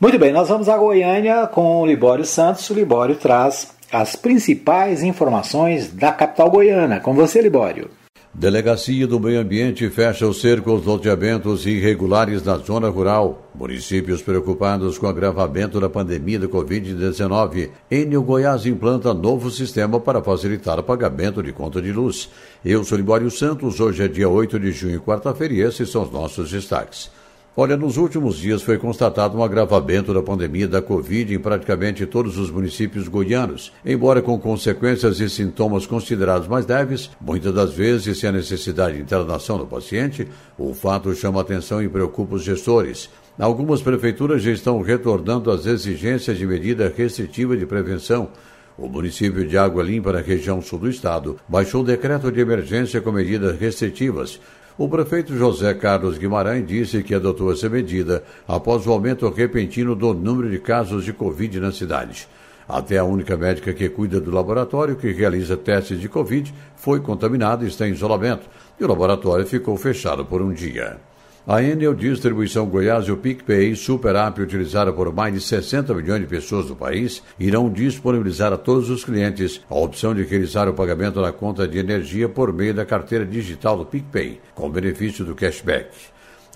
[0.00, 2.70] Muito bem, nós vamos a Goiânia com o Libório Santos.
[2.70, 7.00] O Libório traz as principais informações da capital goiana.
[7.00, 7.90] Com você, Libório.
[8.38, 13.50] Delegacia do Meio Ambiente fecha o cerco aos loteamentos irregulares na zona rural.
[13.54, 17.70] Municípios preocupados com o agravamento da pandemia da Covid-19.
[17.90, 22.28] Enio Goiás implanta novo sistema para facilitar o pagamento de conta de luz.
[22.62, 26.12] Eu sou Libório Santos, hoje é dia 8 de junho, quarta-feira, e esses são os
[26.12, 27.10] nossos destaques.
[27.58, 32.36] Olha, nos últimos dias foi constatado um agravamento da pandemia da Covid em praticamente todos
[32.36, 33.72] os municípios goianos.
[33.82, 39.02] Embora com consequências e sintomas considerados mais leves, muitas das vezes sem a necessidade de
[39.02, 43.08] internação do paciente, o fato chama atenção e preocupa os gestores.
[43.38, 48.28] Algumas prefeituras já estão retornando às exigências de medida restritiva de prevenção.
[48.76, 53.00] O município de Água Limpa, na região sul do estado, baixou o decreto de emergência
[53.00, 54.38] com medidas restritivas,
[54.78, 60.12] o prefeito José Carlos Guimarães disse que adotou essa medida após o aumento repentino do
[60.12, 62.28] número de casos de Covid na cidade.
[62.68, 67.64] Até a única médica que cuida do laboratório que realiza testes de Covid foi contaminada
[67.64, 68.46] e está em isolamento,
[68.78, 70.98] e o laboratório ficou fechado por um dia.
[71.48, 76.20] A Enel Distribuição Goiás e o PicPay, super app utilizada por mais de 60 milhões
[76.20, 80.74] de pessoas do país, irão disponibilizar a todos os clientes a opção de realizar o
[80.74, 85.36] pagamento na conta de energia por meio da carteira digital do PicPay, com benefício do
[85.36, 85.90] cashback.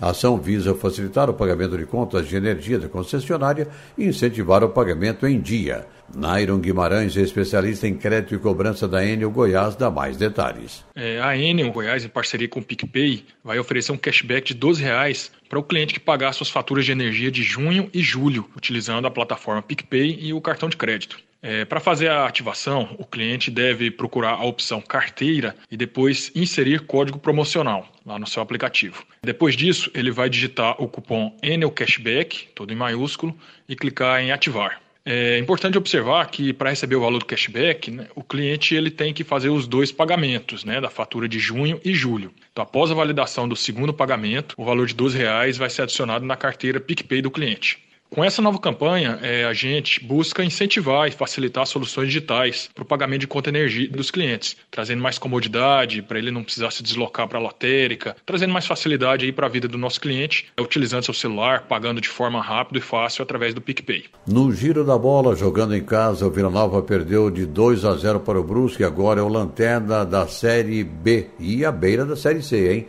[0.01, 4.69] A ação visa facilitar o pagamento de contas de energia da concessionária e incentivar o
[4.69, 5.85] pagamento em dia.
[6.15, 10.83] Nairon Guimarães, especialista em crédito e cobrança da Enel Goiás, dá mais detalhes.
[10.95, 14.83] É, a Enel Goiás, em parceria com o PicPay, vai oferecer um cashback de 12
[14.83, 19.05] reais para o cliente que pagar suas faturas de energia de junho e julho, utilizando
[19.05, 21.17] a plataforma PicPay e o cartão de crédito.
[21.43, 26.81] É, Para fazer a ativação, o cliente deve procurar a opção carteira e depois inserir
[26.81, 29.03] código promocional lá no seu aplicativo.
[29.23, 33.35] Depois disso, ele vai digitar o cupom Enel Cashback, todo em maiúsculo,
[33.67, 34.79] e clicar em ativar.
[35.03, 39.13] É importante observar que para receber o valor do cashback, né, o cliente ele tem
[39.13, 42.31] que fazer os dois pagamentos, né, da fatura de junho e julho.
[42.51, 46.23] Então, após a validação do segundo pagamento, o valor de 12 reais vai ser adicionado
[46.23, 47.79] na carteira PicPay do cliente.
[48.13, 52.85] Com essa nova campanha, é, a gente busca incentivar e facilitar soluções digitais para o
[52.85, 57.25] pagamento de conta energia dos clientes, trazendo mais comodidade para ele não precisar se deslocar
[57.29, 61.13] para a lotérica, trazendo mais facilidade para a vida do nosso cliente, é, utilizando seu
[61.13, 64.03] celular, pagando de forma rápida e fácil através do PicPay.
[64.27, 68.19] No giro da bola, jogando em casa, o Vila Nova perdeu de 2 a 0
[68.19, 72.43] para o Brusque, agora é o lanterna da Série B e a beira da Série
[72.43, 72.87] C, hein?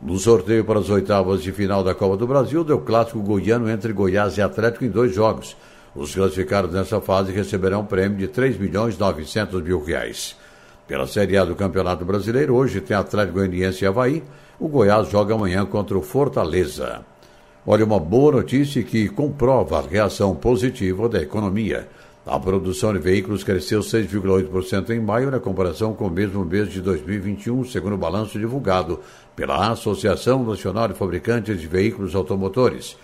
[0.00, 3.94] No sorteio para as oitavas de final da Copa do Brasil, deu clássico goiano entre
[3.94, 5.56] Goiás e Atlético em dois jogos.
[5.94, 10.36] Os classificados nessa fase receberão um prêmio de 3 milhões 900 mil reais.
[10.86, 14.22] Pela Série A do Campeonato Brasileiro, hoje tem Atlético Goianiense e Havaí.
[14.60, 17.00] O Goiás joga amanhã contra o Fortaleza.
[17.66, 21.88] Olha, uma boa notícia que comprova a reação positiva da economia.
[22.26, 26.80] A produção de veículos cresceu 6,8% em maio na comparação com o mesmo mês de
[26.80, 28.98] 2021, segundo o balanço divulgado
[29.36, 32.96] pela Associação Nacional de Fabricantes de Veículos Automotores.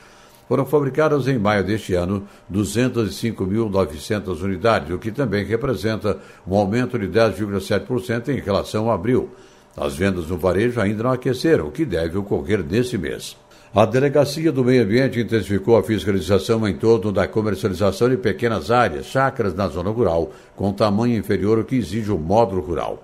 [0.49, 7.07] Foram fabricadas em maio deste ano 205.900 unidades, o que também representa um aumento de
[7.07, 9.31] 10,7% em relação a abril.
[9.77, 13.37] As vendas no varejo ainda não aqueceram, o que deve ocorrer nesse mês.
[13.75, 19.07] A Delegacia do Meio Ambiente intensificou a fiscalização em torno da comercialização de pequenas áreas,
[19.07, 23.03] chácaras na zona rural, com tamanho inferior ao que exige o módulo rural.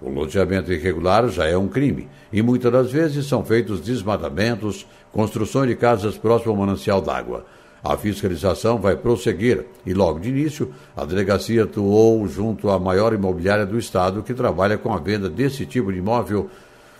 [0.00, 5.68] O loteamento irregular já é um crime e muitas das vezes são feitos desmatamentos, construções
[5.68, 7.44] de casas próximo ao manancial d'água.
[7.84, 13.66] A fiscalização vai prosseguir e, logo de início, a delegacia atuou junto à maior imobiliária
[13.66, 16.48] do Estado que trabalha com a venda desse tipo de imóvel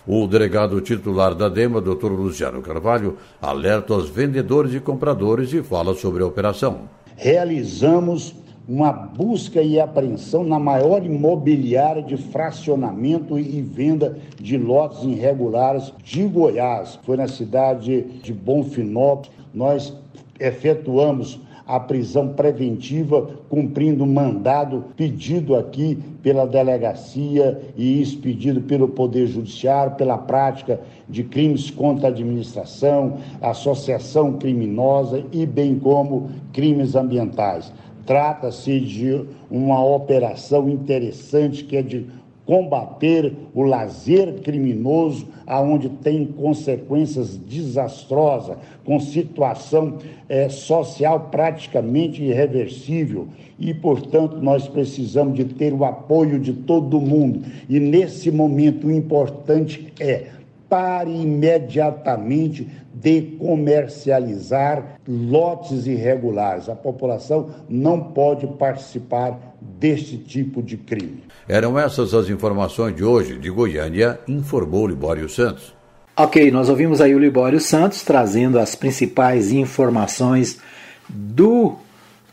[0.09, 2.13] O delegado titular da DEMA, Dr.
[2.13, 6.83] Luciano Carvalho, alerta os vendedores e compradores e fala sobre a operação.
[7.17, 8.33] Realizamos
[8.65, 16.23] uma busca e apreensão na maior imobiliária de fracionamento e venda de lotes irregulares de
[16.23, 16.97] Goiás.
[17.05, 19.29] Foi na cidade de Bonfinópolis.
[19.53, 19.93] Nós
[20.39, 21.37] efetuamos
[21.67, 30.17] a prisão preventiva, cumprindo mandado pedido aqui pela delegacia e expedido pelo Poder Judiciário pela
[30.17, 37.73] prática de crimes contra a administração, associação criminosa e bem como crimes ambientais.
[38.05, 42.07] Trata-se de uma operação interessante que é de
[42.45, 53.27] combater o lazer criminoso, aonde tem consequências desastrosas, com situação é, social praticamente irreversível.
[53.57, 57.43] E, portanto, nós precisamos de ter o apoio de todo mundo.
[57.69, 60.27] E, nesse momento, o importante é
[60.69, 66.67] pare imediatamente de comercializar lotes irregulares.
[66.67, 71.23] A população não pode participar deste tipo de crime.
[71.47, 75.75] Eram essas as informações de hoje de Goiânia, informou Libório Santos.
[76.15, 80.59] Ok, nós ouvimos aí o Libório Santos trazendo as principais informações
[81.07, 81.75] do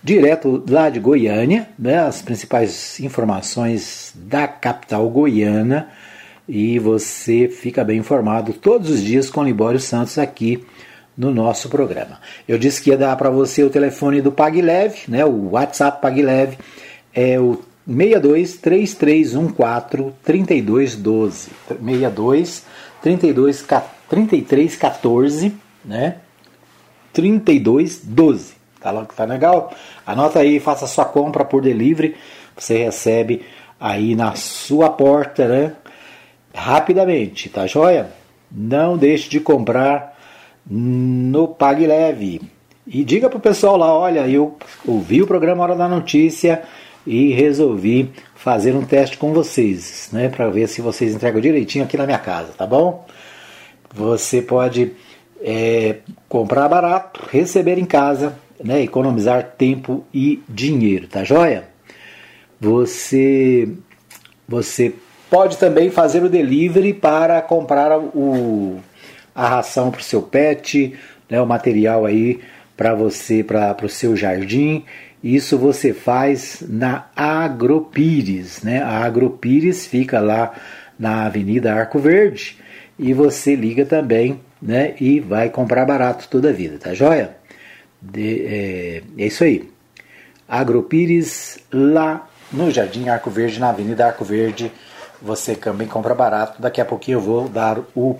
[0.02, 5.88] direto lá de Goiânia, né, as principais informações da capital goiana
[6.48, 10.64] e você fica bem informado todos os dias com Libório Santos aqui
[11.16, 12.20] no nosso programa.
[12.48, 16.58] Eu disse que ia dar para você o telefone do PagLeve, né, o WhatsApp PagLeve
[17.14, 22.64] é o 62 3314 3212 62
[23.02, 23.66] 32
[24.08, 25.54] 33 14,
[25.84, 26.16] né?
[27.12, 28.54] 32 12.
[28.80, 29.72] Tá, tá legal?
[30.06, 32.16] Anota aí, faça sua compra por delivery,
[32.56, 33.42] você recebe
[33.80, 35.72] aí na sua porta, né?
[36.54, 38.10] rapidamente, tá joia?
[38.50, 40.16] Não deixe de comprar
[40.64, 42.40] no Pague Leve.
[42.86, 44.56] E diga pro pessoal lá, olha, eu
[44.86, 46.62] ouvi o programa Hora da Notícia
[47.06, 51.96] e resolvi fazer um teste com vocês, né, para ver se vocês entregam direitinho aqui
[51.96, 53.06] na minha casa, tá bom?
[53.94, 54.92] Você pode
[55.40, 55.96] é,
[56.28, 61.68] comprar barato, receber em casa, né, economizar tempo e dinheiro, tá joia?
[62.60, 63.68] Você
[64.46, 64.94] você
[65.30, 68.78] pode também fazer o delivery para comprar o,
[69.34, 70.94] a ração para o seu pet,
[71.28, 72.40] né, o material aí
[72.76, 74.84] para você, para o seu jardim.
[75.24, 78.62] Isso você faz na Agropires.
[78.62, 78.82] Né?
[78.82, 80.52] A Agropires fica lá
[80.98, 82.58] na Avenida Arco Verde
[82.98, 87.36] e você liga também né, e vai comprar barato toda a vida, tá joia?
[88.00, 89.70] De, é, é isso aí.
[90.46, 94.70] Agropires lá no Jardim Arco Verde, na Avenida Arco Verde
[95.22, 96.60] você também compra barato.
[96.60, 98.18] Daqui a pouquinho eu vou dar o,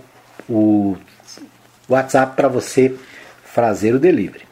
[0.49, 0.97] o
[1.87, 2.95] WhatsApp para você
[3.45, 4.44] fazer o delivery.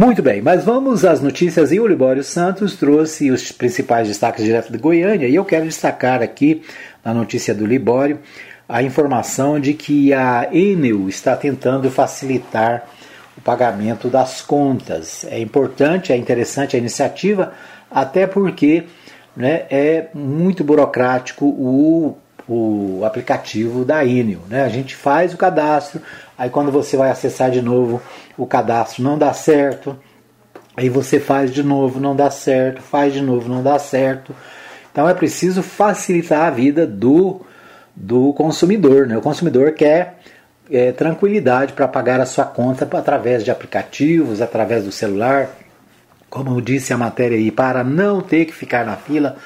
[0.00, 1.72] Muito bem, mas vamos às notícias.
[1.72, 5.28] E o Libório Santos trouxe os principais destaques direto de Goiânia.
[5.28, 6.62] E eu quero destacar aqui,
[7.04, 8.18] na notícia do Libório,
[8.66, 12.86] a informação de que a Enel está tentando facilitar
[13.36, 15.26] o pagamento das contas.
[15.28, 17.52] É importante, é interessante a iniciativa,
[17.90, 18.84] até porque
[19.36, 22.16] né, é muito burocrático o,
[22.48, 24.40] o aplicativo da Enel.
[24.48, 24.64] Né?
[24.64, 26.00] A gente faz o cadastro,
[26.38, 28.00] aí quando você vai acessar de novo
[28.40, 29.94] o cadastro não dá certo,
[30.74, 34.34] aí você faz de novo, não dá certo, faz de novo, não dá certo.
[34.90, 37.42] Então é preciso facilitar a vida do,
[37.94, 39.06] do consumidor.
[39.06, 39.18] Né?
[39.18, 40.18] O consumidor quer
[40.70, 45.50] é, tranquilidade para pagar a sua conta através de aplicativos, através do celular,
[46.30, 49.36] como disse a matéria aí, para não ter que ficar na fila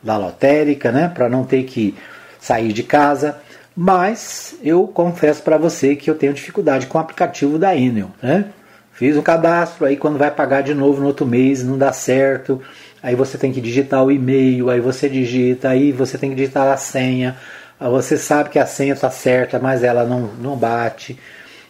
[0.00, 1.10] da lotérica, né?
[1.12, 1.96] Para não ter que
[2.38, 3.36] sair de casa.
[3.76, 8.46] Mas eu confesso para você que eu tenho dificuldade com o aplicativo da Enel, né?
[8.92, 12.62] Fiz o cadastro, aí quando vai pagar de novo no outro mês não dá certo.
[13.02, 16.72] Aí você tem que digitar o e-mail, aí você digita, aí você tem que digitar
[16.72, 17.36] a senha.
[17.80, 21.18] Você sabe que a senha está certa, mas ela não, não bate.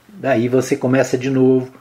[0.06, 1.72] Daí você começa de novo.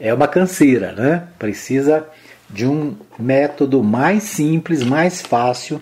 [0.00, 1.22] É uma canseira, né?
[1.38, 2.04] Precisa
[2.50, 5.80] de um método mais simples, mais fácil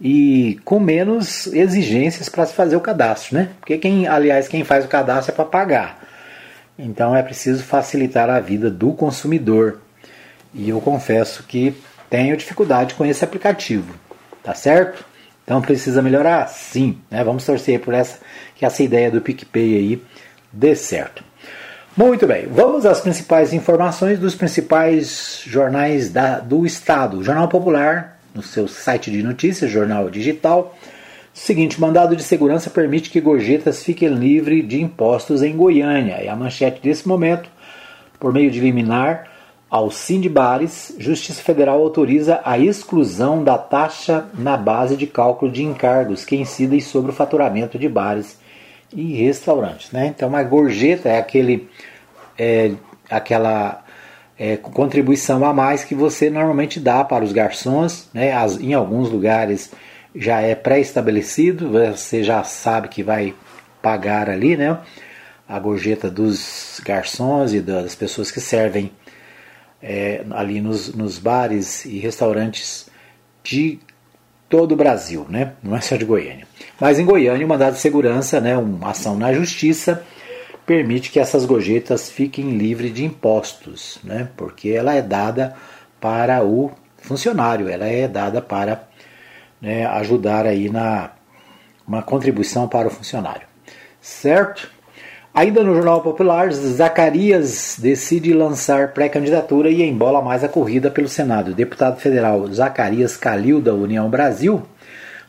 [0.00, 3.50] e com menos exigências para se fazer o cadastro, né?
[3.60, 6.04] Porque quem, aliás, quem faz o cadastro é para pagar.
[6.78, 9.80] Então é preciso facilitar a vida do consumidor.
[10.52, 11.74] E eu confesso que
[12.10, 13.94] tenho dificuldade com esse aplicativo,
[14.42, 15.04] tá certo?
[15.44, 16.48] Então precisa melhorar?
[16.48, 17.22] Sim, né?
[17.22, 18.18] Vamos torcer por essa
[18.56, 20.02] que essa ideia do PicPay aí
[20.52, 21.24] dê certo.
[21.96, 27.22] Muito bem, vamos às principais informações dos principais jornais da, do Estado.
[27.22, 30.76] Jornal Popular, no seu site de notícias, Jornal Digital,
[31.34, 36.14] Seguinte, mandado de segurança permite que gorjetas fiquem livres de impostos em Goiânia.
[36.14, 37.50] É a manchete desse momento,
[38.20, 39.28] por meio de liminar,
[39.68, 46.24] ao Sindibares, Justiça Federal autoriza a exclusão da taxa na base de cálculo de encargos
[46.24, 48.38] que incidem sobre o faturamento de bares
[48.92, 49.90] e restaurantes.
[49.90, 50.06] Né?
[50.06, 51.68] Então, uma gorjeta é aquele,
[52.38, 52.74] é,
[53.10, 53.83] aquela
[54.38, 58.08] é, contribuição a mais que você normalmente dá para os garçons.
[58.12, 58.32] Né?
[58.32, 59.70] As, em alguns lugares
[60.14, 63.34] já é pré-estabelecido, você já sabe que vai
[63.82, 64.78] pagar ali né?
[65.48, 68.90] a gorjeta dos garçons e das pessoas que servem
[69.82, 72.88] é, ali nos, nos bares e restaurantes
[73.42, 73.78] de
[74.48, 75.52] todo o Brasil, né?
[75.62, 76.46] não é só de Goiânia.
[76.80, 80.04] Mas em Goiânia, o mandado de segurança, né, uma ação na justiça,
[80.66, 84.28] permite que essas gorjetas fiquem livres de impostos, né?
[84.36, 85.54] porque ela é dada
[86.00, 88.84] para o funcionário, ela é dada para
[89.60, 91.10] né, ajudar aí na
[91.86, 93.46] uma contribuição para o funcionário.
[94.00, 94.70] Certo?
[95.34, 101.50] Ainda no Jornal Popular, Zacarias decide lançar pré-candidatura e embola mais a corrida pelo Senado.
[101.50, 104.62] O deputado federal Zacarias Calil, da União Brasil,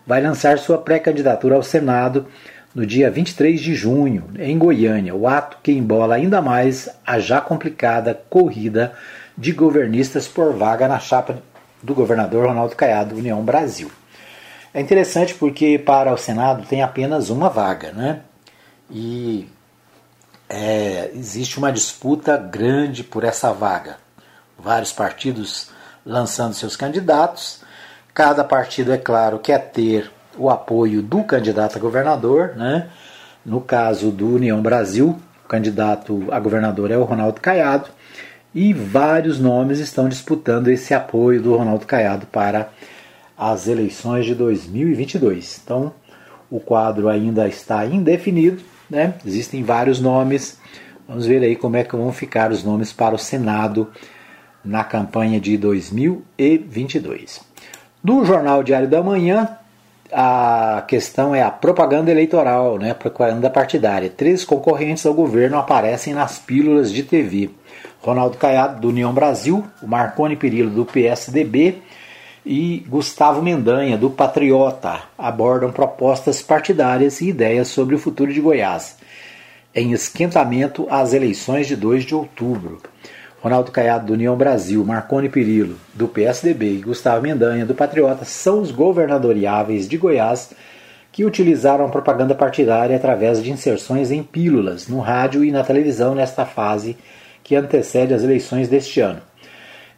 [0.06, 2.28] vai lançar sua pré-candidatura ao Senado
[2.76, 5.16] no dia 23 de junho, em Goiânia.
[5.16, 8.94] O ato que embola ainda mais a já complicada corrida
[9.38, 11.42] de governistas por vaga na chapa
[11.82, 13.90] do governador Ronaldo Caiado, União Brasil.
[14.74, 18.20] É interessante porque para o Senado tem apenas uma vaga, né?
[18.92, 19.48] E
[20.50, 23.98] é, existe uma disputa grande por essa vaga.
[24.60, 25.70] Vários partidos
[26.06, 27.62] lançando seus candidatos.
[28.14, 32.54] Cada partido, é claro, quer ter o apoio do candidato a governador.
[32.56, 32.90] Né?
[33.46, 37.90] No caso do União Brasil, o candidato a governador é o Ronaldo Caiado.
[38.54, 42.70] E vários nomes estão disputando esse apoio do Ronaldo Caiado para
[43.38, 45.62] as eleições de 2022.
[45.64, 45.94] Então,
[46.50, 49.16] o quadro ainda está indefinido né?
[49.26, 50.60] Existem vários nomes.
[51.08, 53.90] Vamos ver aí como é que vão ficar os nomes para o Senado
[54.64, 57.42] na campanha de 2022.
[58.04, 59.58] No Jornal Diário da Manhã,
[60.18, 62.93] a questão é a propaganda eleitoral, né?
[62.93, 64.09] propaganda partidária.
[64.09, 67.49] Três concorrentes ao governo aparecem nas pílulas de TV.
[68.01, 71.82] Ronaldo Caiado, do União Brasil, o Marconi Perillo, do PSDB,
[72.45, 78.95] e Gustavo Mendanha, do Patriota, abordam propostas partidárias e ideias sobre o futuro de Goiás,
[79.74, 82.82] em esquentamento às eleições de 2 de outubro.
[83.46, 88.60] Ronaldo Caiado, do União Brasil, Marconi Perillo, do PSDB e Gustavo Mendanha, do Patriota, são
[88.60, 90.52] os governadoriáveis de Goiás
[91.12, 96.16] que utilizaram a propaganda partidária através de inserções em pílulas no rádio e na televisão
[96.16, 96.98] nesta fase
[97.43, 99.22] que antecede as eleições deste ano.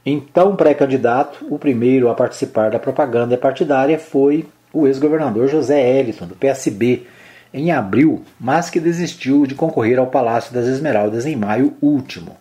[0.05, 6.35] Então, pré-candidato, o primeiro a participar da propaganda partidária foi o ex-governador José Eliton, do
[6.35, 7.07] PSB,
[7.53, 12.35] em abril, mas que desistiu de concorrer ao Palácio das Esmeraldas em maio último.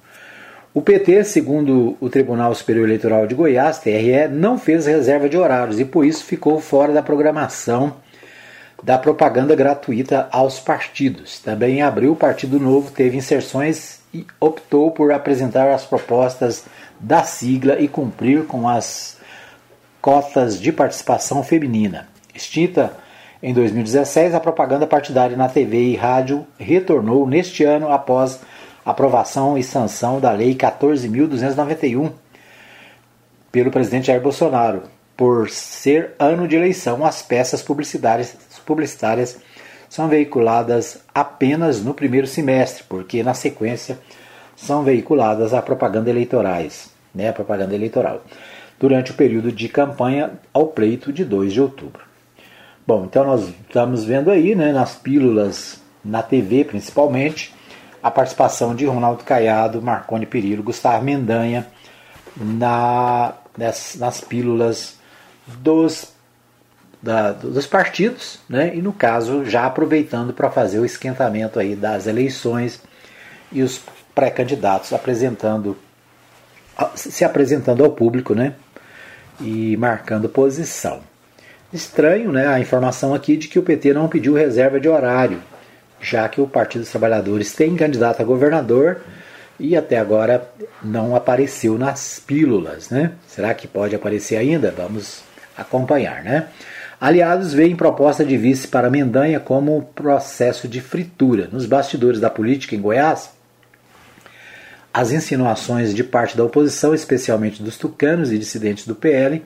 [0.76, 5.80] O PT, segundo o Tribunal Superior Eleitoral de Goiás, TRE, não fez reserva de horários
[5.80, 7.94] e por isso ficou fora da programação
[8.82, 11.38] da propaganda gratuita aos partidos.
[11.40, 16.66] Também em abril, o Partido Novo teve inserções e optou por apresentar as propostas
[17.00, 19.16] da sigla e cumprir com as
[20.02, 22.06] cotas de participação feminina.
[22.34, 22.92] Extinta
[23.42, 28.40] em 2016, a propaganda partidária na TV e rádio retornou neste ano após
[28.86, 32.12] aprovação e sanção da Lei 14.291
[33.50, 34.84] pelo presidente Jair Bolsonaro.
[35.16, 39.38] Por ser ano de eleição, as peças publicitárias, publicitárias
[39.88, 43.98] são veiculadas apenas no primeiro semestre, porque na sequência
[44.54, 48.22] são veiculadas a propaganda eleitorais, né, a propaganda eleitoral,
[48.78, 52.04] durante o período de campanha ao pleito de 2 de outubro.
[52.86, 57.55] Bom, então nós estamos vendo aí, né, nas pílulas, na TV principalmente,
[58.06, 61.66] a participação de Ronaldo Caiado, Marconi Perillo, Gustavo Mendanha
[62.36, 64.96] na, nas, nas pílulas
[65.44, 66.12] dos,
[67.02, 72.06] da, dos partidos, né, e no caso já aproveitando para fazer o esquentamento aí das
[72.06, 72.80] eleições
[73.50, 73.80] e os
[74.14, 75.76] pré-candidatos apresentando
[76.94, 78.52] se apresentando ao público, né?
[79.40, 81.00] E marcando posição.
[81.72, 85.40] Estranho, né, a informação aqui de que o PT não pediu reserva de horário,
[86.06, 89.00] já que o Partido dos Trabalhadores tem candidato a governador
[89.58, 90.48] e até agora
[90.80, 93.12] não apareceu nas pílulas, né?
[93.26, 94.70] Será que pode aparecer ainda?
[94.70, 95.22] Vamos
[95.56, 96.46] acompanhar, né?
[97.00, 101.48] Aliados veem proposta de vice para Mendanha como processo de fritura.
[101.50, 103.30] Nos bastidores da política em Goiás,
[104.94, 109.44] as insinuações de parte da oposição, especialmente dos tucanos e dissidentes do PL,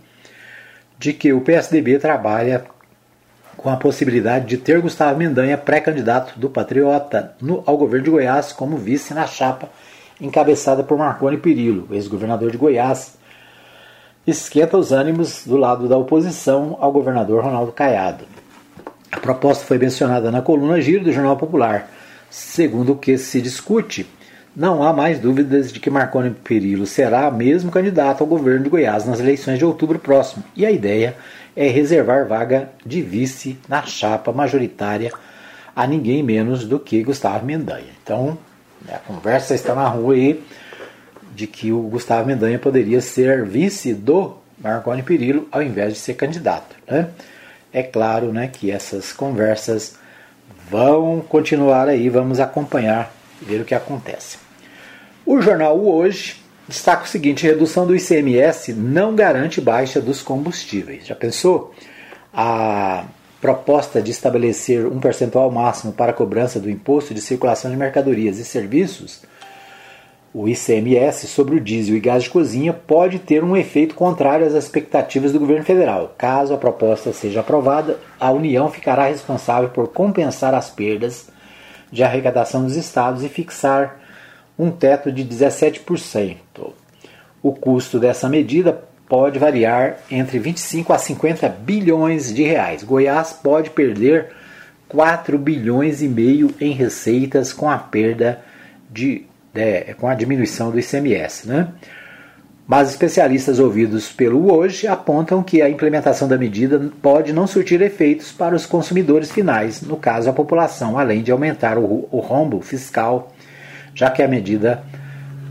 [0.98, 2.64] de que o PSDB trabalha
[3.60, 8.54] com a possibilidade de ter Gustavo Mendanha pré-candidato do Patriota no, ao governo de Goiás
[8.54, 9.68] como vice na chapa
[10.18, 13.18] encabeçada por Marconi Perillo, ex-governador de Goiás,
[14.26, 18.24] esquenta os ânimos do lado da oposição ao governador Ronaldo Caiado.
[19.12, 21.90] A proposta foi mencionada na coluna Giro do Jornal Popular.
[22.30, 24.06] Segundo o que se discute,
[24.60, 29.06] não há mais dúvidas de que Marconi Perillo será mesmo candidato ao governo de Goiás
[29.06, 31.16] nas eleições de outubro próximo, e a ideia
[31.56, 35.12] é reservar vaga de vice na chapa majoritária
[35.74, 37.86] a ninguém menos do que Gustavo Mendanha.
[38.04, 38.36] Então,
[38.86, 40.44] a conversa está na rua aí
[41.34, 46.12] de que o Gustavo Mendanha poderia ser vice do Marconi Perillo ao invés de ser
[46.12, 46.76] candidato.
[46.86, 47.08] Né?
[47.72, 49.96] É claro né, que essas conversas
[50.70, 54.49] vão continuar aí, vamos acompanhar e ver o que acontece.
[55.32, 61.06] O jornal Hoje destaca o seguinte: redução do ICMS não garante baixa dos combustíveis.
[61.06, 61.72] Já pensou?
[62.34, 63.04] A
[63.40, 68.40] proposta de estabelecer um percentual máximo para a cobrança do imposto de circulação de mercadorias
[68.40, 69.22] e serviços,
[70.34, 74.54] o ICMS, sobre o diesel e gás de cozinha, pode ter um efeito contrário às
[74.54, 76.12] expectativas do governo federal.
[76.18, 81.28] Caso a proposta seja aprovada, a União ficará responsável por compensar as perdas
[81.92, 83.99] de arrecadação dos estados e fixar
[84.60, 86.36] um teto de 17%.
[87.42, 92.82] O custo dessa medida pode variar entre 25 a 50 bilhões de reais.
[92.82, 94.28] Goiás pode perder
[94.86, 98.40] 4 bilhões e meio em receitas com a perda
[98.90, 101.68] de, é, com a diminuição do ICMS, né?
[102.66, 108.30] Mas especialistas ouvidos pelo Hoje apontam que a implementação da medida pode não surtir efeitos
[108.30, 113.32] para os consumidores finais, no caso a população, além de aumentar o, o rombo fiscal,
[113.94, 114.82] já que a medida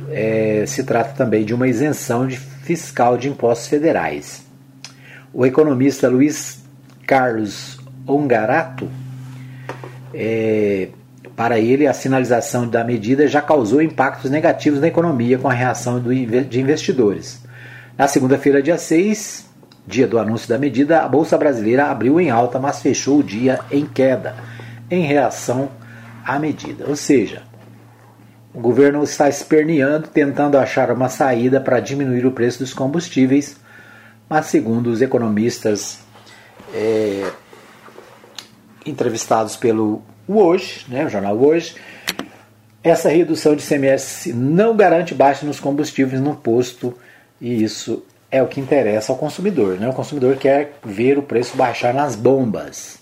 [0.09, 4.45] é, se trata também de uma isenção de fiscal de impostos federais.
[5.33, 6.63] O economista Luiz
[7.05, 8.89] Carlos Ongarato,
[10.13, 10.89] é,
[11.35, 15.99] para ele, a sinalização da medida já causou impactos negativos na economia com a reação
[15.99, 17.41] do, de investidores.
[17.97, 19.47] Na segunda-feira, dia 6,
[19.87, 23.59] dia do anúncio da medida, a Bolsa Brasileira abriu em alta, mas fechou o dia
[23.71, 24.35] em queda,
[24.89, 25.69] em reação
[26.25, 26.85] à medida.
[26.87, 27.41] Ou seja,
[28.53, 33.57] o governo está esperneando, tentando achar uma saída para diminuir o preço dos combustíveis,
[34.27, 35.99] mas segundo os economistas
[36.73, 37.29] é,
[38.85, 41.75] entrevistados pelo Hoje, né, o jornal Hoje,
[42.83, 46.95] essa redução de CMS não garante baixa nos combustíveis no posto
[47.41, 49.79] e isso é o que interessa ao consumidor.
[49.79, 49.89] Né?
[49.89, 52.98] O consumidor quer ver o preço baixar nas bombas.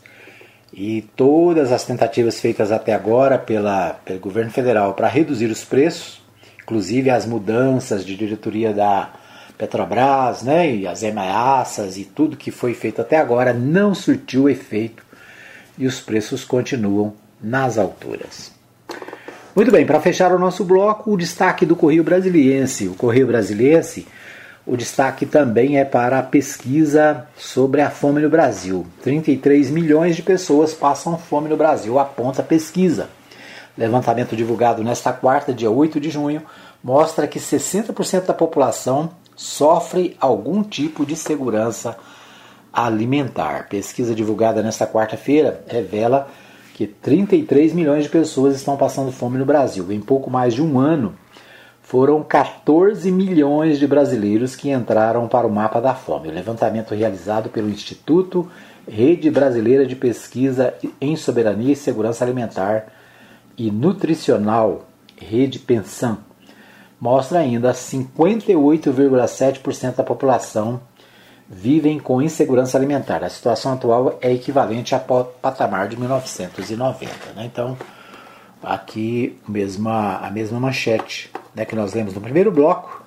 [0.78, 6.22] E todas as tentativas feitas até agora pela, pelo governo federal para reduzir os preços,
[6.62, 9.10] inclusive as mudanças de diretoria da
[9.58, 15.04] Petrobras, né, e as ameaças e tudo que foi feito até agora não surtiu efeito
[15.80, 18.52] e os preços continuam nas alturas.
[19.56, 22.88] Muito bem, para fechar o nosso bloco, o destaque do Correio Brasiliense.
[22.88, 24.06] O Correio Brasiliense
[24.68, 28.86] o destaque também é para a pesquisa sobre a fome no Brasil.
[29.02, 33.10] 33 milhões de pessoas passam fome no Brasil, aponta a pesquisa.
[33.78, 36.42] Levantamento divulgado nesta quarta, dia 8 de junho,
[36.84, 41.98] mostra que 60% da população sofre algum tipo de segurança
[42.74, 43.70] alimentar.
[43.70, 46.28] Pesquisa divulgada nesta quarta-feira revela
[46.74, 49.94] que 33 milhões de pessoas estão passando fome no Brasil.
[49.94, 51.16] Em pouco mais de um ano,
[51.88, 56.28] foram 14 milhões de brasileiros que entraram para o mapa da fome.
[56.28, 58.52] O levantamento realizado pelo Instituto
[58.86, 62.88] Rede Brasileira de Pesquisa em Soberania e Segurança Alimentar
[63.58, 64.86] e Nutricional,
[65.16, 66.18] Rede Pensam,
[67.00, 70.82] mostra ainda 58,7% da população
[71.50, 73.24] vivem com insegurança alimentar.
[73.24, 75.00] A situação atual é equivalente ao
[75.42, 77.32] patamar de 1990.
[77.34, 77.46] Né?
[77.46, 77.78] Então,
[78.62, 83.04] aqui mesma, a mesma manchete né, que nós lemos no primeiro bloco,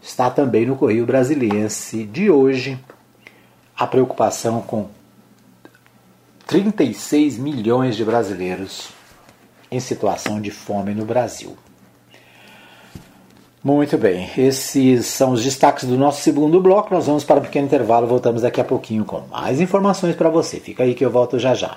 [0.00, 2.78] está também no Correio Brasiliense de hoje
[3.76, 4.88] a preocupação com
[6.46, 8.90] 36 milhões de brasileiros
[9.70, 11.56] em situação de fome no Brasil.
[13.64, 16.92] Muito bem, esses são os destaques do nosso segundo bloco.
[16.92, 20.58] Nós vamos para um pequeno intervalo, voltamos daqui a pouquinho com mais informações para você.
[20.58, 21.76] Fica aí que eu volto já já.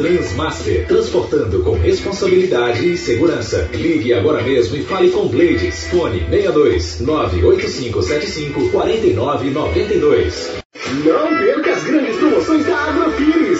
[0.00, 3.68] Transmaster, transportando com responsabilidade e segurança.
[3.74, 5.88] Ligue agora mesmo e fale com Blades.
[5.88, 10.52] Fone 62 98575 4992.
[11.04, 13.59] Não perca as grandes promoções da Agrofires.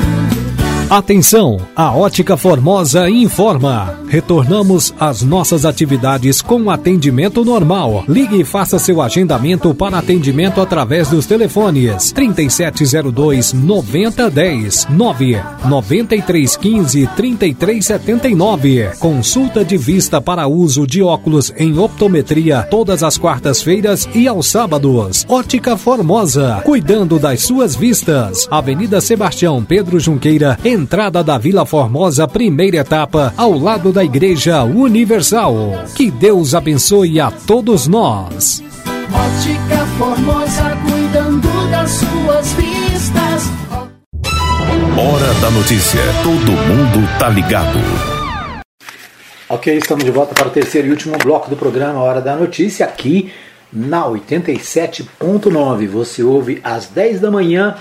[0.91, 4.00] Atenção, a Ótica Formosa informa.
[4.11, 8.03] Retornamos às nossas atividades com atendimento normal.
[8.09, 18.89] Ligue e faça seu agendamento para atendimento através dos telefones 3702 9010 9 9315 3379.
[18.99, 25.25] Consulta de vista para uso de óculos em optometria todas as quartas-feiras e aos sábados.
[25.29, 28.45] Ótica Formosa, cuidando das suas vistas.
[28.51, 35.85] Avenida Sebastião Pedro Junqueira, entrada da Vila Formosa, primeira etapa, ao lado da Igreja Universal.
[35.95, 38.63] Que Deus abençoe a todos nós.
[39.13, 43.43] Ótica Formosa, cuidando das suas vistas.
[44.97, 46.01] Hora da notícia.
[46.23, 47.79] Todo mundo tá ligado.
[49.49, 52.85] Ok, estamos de volta para o terceiro e último bloco do programa Hora da Notícia,
[52.85, 53.31] aqui
[53.71, 55.87] na 87.9.
[55.87, 57.75] Você ouve às 10 da manhã,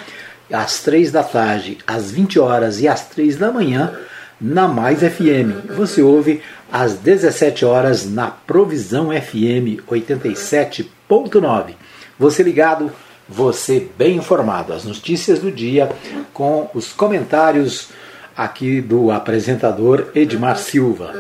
[0.53, 3.93] às 3 da tarde, às 20 horas e às 3 da manhã
[4.41, 5.75] na Mais FM.
[5.77, 6.41] Você ouve
[6.73, 11.75] às 17 horas na Provisão FM 87.9.
[12.19, 12.91] Você ligado,
[13.29, 14.73] você bem informado.
[14.73, 15.91] As notícias do dia
[16.33, 17.89] com os comentários
[18.37, 21.13] aqui do apresentador Edmar Silva.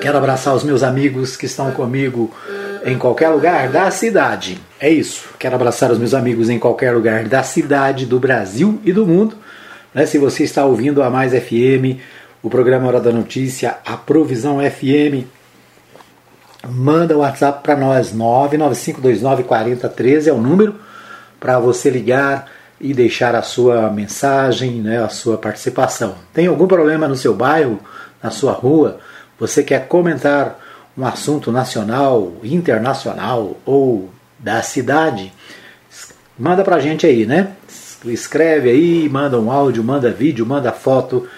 [0.00, 2.32] Quero abraçar os meus amigos que estão comigo
[2.84, 4.58] em qualquer lugar da cidade.
[4.78, 5.28] É isso.
[5.38, 9.36] Quero abraçar os meus amigos em qualquer lugar da cidade, do Brasil e do mundo.
[9.94, 10.06] Né?
[10.06, 12.00] Se você está ouvindo a Mais FM,
[12.42, 15.26] o programa Hora da Notícia, a Provisão FM,
[16.68, 20.74] manda o WhatsApp para nós, 995294013 é o número
[21.38, 26.14] para você ligar e deixar a sua mensagem, né, a sua participação.
[26.32, 27.78] Tem algum problema no seu bairro,
[28.22, 29.00] na sua rua?
[29.38, 30.58] Você quer comentar
[30.96, 35.30] um assunto nacional, internacional ou da cidade?
[36.38, 37.52] Manda pra gente aí, né?
[38.06, 41.28] Escreve aí, manda um áudio, manda vídeo, manda foto.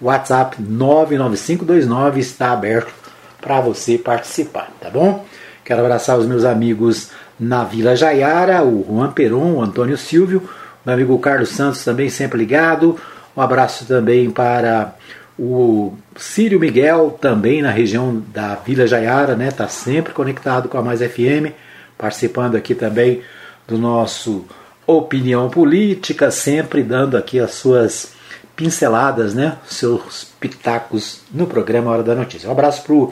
[0.00, 2.92] WhatsApp 99529 está aberto
[3.40, 5.24] para você participar, tá bom?
[5.64, 10.48] Quero abraçar os meus amigos na Vila Jaiara, o Juan Peron, o Antônio Silvio,
[10.84, 12.98] meu amigo Carlos Santos também sempre ligado.
[13.36, 14.94] Um abraço também para
[15.38, 19.50] o Círio Miguel, também na região da Vila Jaiara, né?
[19.50, 21.54] Tá sempre conectado com a Mais FM,
[21.96, 23.22] participando aqui também
[23.66, 24.44] do nosso
[24.86, 28.12] Opinião Política, sempre dando aqui as suas
[28.60, 29.56] pinceladas, né?
[29.66, 32.46] Seus pitacos no programa Hora da Notícia.
[32.46, 33.10] Um abraço para o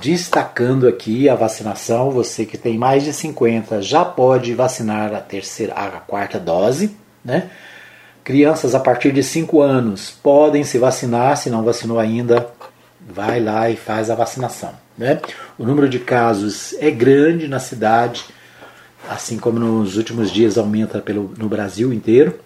[0.02, 2.12] destacando aqui a vacinação.
[2.12, 7.50] Você que tem mais de 50 já pode vacinar a terceira, a quarta dose, né?
[8.24, 12.48] Crianças a partir de 5 anos podem se vacinar, se não vacinou ainda,
[13.00, 14.74] vai lá e faz a vacinação.
[15.00, 15.22] Né?
[15.58, 18.26] O número de casos é grande na cidade,
[19.10, 22.38] assim como nos últimos dias aumenta pelo, no Brasil inteiro,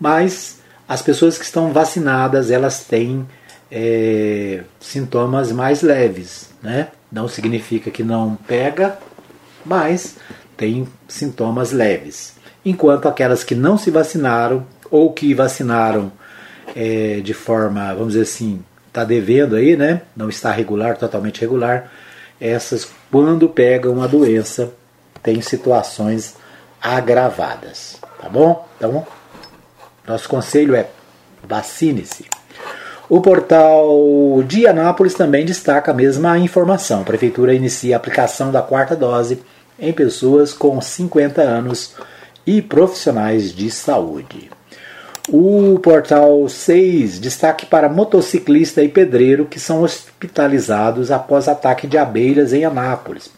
[0.00, 3.28] mas as pessoas que estão vacinadas elas têm
[3.70, 6.88] é, sintomas mais leves, né?
[7.12, 8.98] Não significa que não pega,
[9.62, 10.16] mas
[10.56, 12.34] tem sintomas leves.
[12.64, 16.10] Enquanto aquelas que não se vacinaram ou que vacinaram
[16.74, 18.64] é, de forma, vamos dizer assim,
[18.94, 20.02] está devendo aí, né?
[20.16, 21.90] Não está regular, totalmente regular.
[22.40, 24.72] Essas, quando pegam a doença,
[25.20, 26.36] tem situações
[26.80, 28.68] agravadas, tá bom?
[28.76, 29.04] Então,
[30.06, 30.86] nosso conselho é
[31.42, 32.26] vacine-se.
[33.08, 37.00] O portal de Anápolis também destaca a mesma informação.
[37.00, 39.42] A prefeitura inicia a aplicação da quarta dose
[39.76, 41.94] em pessoas com 50 anos
[42.46, 44.50] e profissionais de saúde.
[45.28, 52.52] O portal 6 destaque para motociclista e pedreiro que são hospitalizados após ataque de abelhas
[52.52, 53.30] em Anápolis.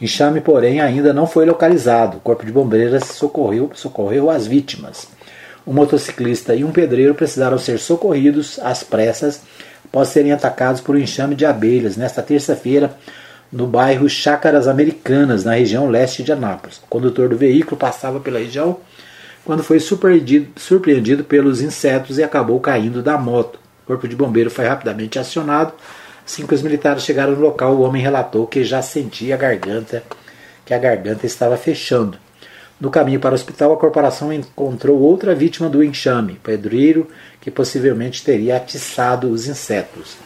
[0.00, 2.18] Enxame, porém, ainda não foi localizado.
[2.18, 5.06] O Corpo de Bombeiros socorreu, socorreu as vítimas
[5.66, 9.40] um motociclista e um pedreiro precisaram ser socorridos às pressas
[9.84, 12.94] após serem atacados por um enxame de abelhas nesta terça-feira
[13.50, 16.78] no bairro Chácaras Americanas, na região leste de Anápolis.
[16.78, 18.78] O condutor do veículo passava pela região
[19.44, 23.58] quando foi surpreendido, pelos insetos e acabou caindo da moto.
[23.82, 25.72] O corpo de bombeiro foi rapidamente acionado.
[26.24, 30.04] Assim que os militares chegaram no local, o homem relatou que já sentia a garganta,
[30.64, 32.16] que a garganta estava fechando.
[32.80, 37.08] No caminho para o hospital, a corporação encontrou outra vítima do enxame, pedreiro,
[37.40, 40.16] que possivelmente teria atiçado os insetos.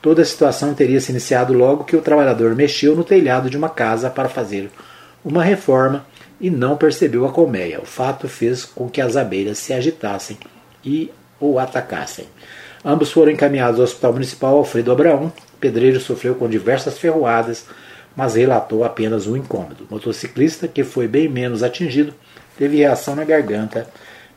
[0.00, 3.68] Toda a situação teria se iniciado logo que o trabalhador mexeu no telhado de uma
[3.68, 4.70] casa para fazer
[5.24, 6.04] uma reforma
[6.42, 7.80] e não percebeu a colmeia.
[7.80, 10.36] O fato fez com que as abelhas se agitassem
[10.84, 12.26] e o atacassem.
[12.84, 15.32] Ambos foram encaminhados ao Hospital Municipal Alfredo Abraão.
[15.54, 17.64] O pedreiro sofreu com diversas ferroadas
[18.16, 19.84] mas relatou apenas um incômodo.
[19.84, 22.14] O motociclista, que foi bem menos atingido,
[22.56, 23.88] teve reação na garganta,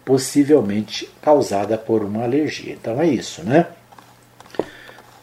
[0.04, 2.74] possivelmente causada por uma alergia.
[2.74, 3.68] Então é isso, né?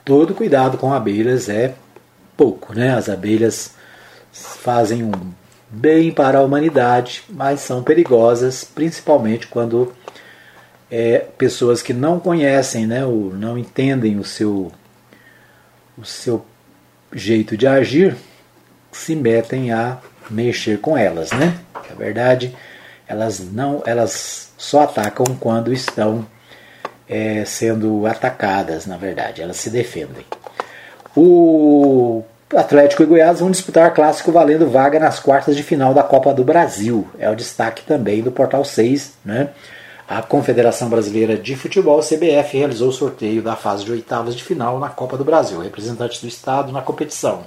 [0.05, 1.74] Todo cuidado com abelhas é
[2.37, 2.95] pouco, né?
[2.95, 3.74] As abelhas
[4.33, 5.12] fazem um
[5.72, 9.92] bem para a humanidade, mas são perigosas, principalmente quando
[10.90, 14.70] é, pessoas que não conhecem, né, ou não entendem o seu,
[15.96, 16.44] o seu
[17.10, 18.14] jeito de agir,
[18.92, 19.98] se metem a
[20.30, 21.58] mexer com elas, né?
[21.88, 22.54] Na verdade,
[23.06, 26.26] elas não, elas só atacam quando estão
[27.08, 30.26] é, sendo atacadas, na verdade, elas se defendem.
[31.16, 32.22] O
[32.57, 36.44] Atlético e Goiás vão disputar clássico valendo vaga nas quartas de final da Copa do
[36.44, 37.09] Brasil.
[37.18, 39.48] É o destaque também do Portal 6, né?
[40.07, 44.78] A Confederação Brasileira de Futebol, CBF, realizou o sorteio da fase de oitavas de final
[44.78, 45.61] na Copa do Brasil.
[45.61, 47.44] Representantes do estado na competição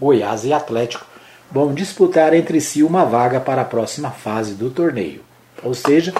[0.00, 1.06] Goiás e Atlético
[1.52, 5.22] vão disputar entre si uma vaga para a próxima fase do torneio.
[5.62, 6.12] Ou seja,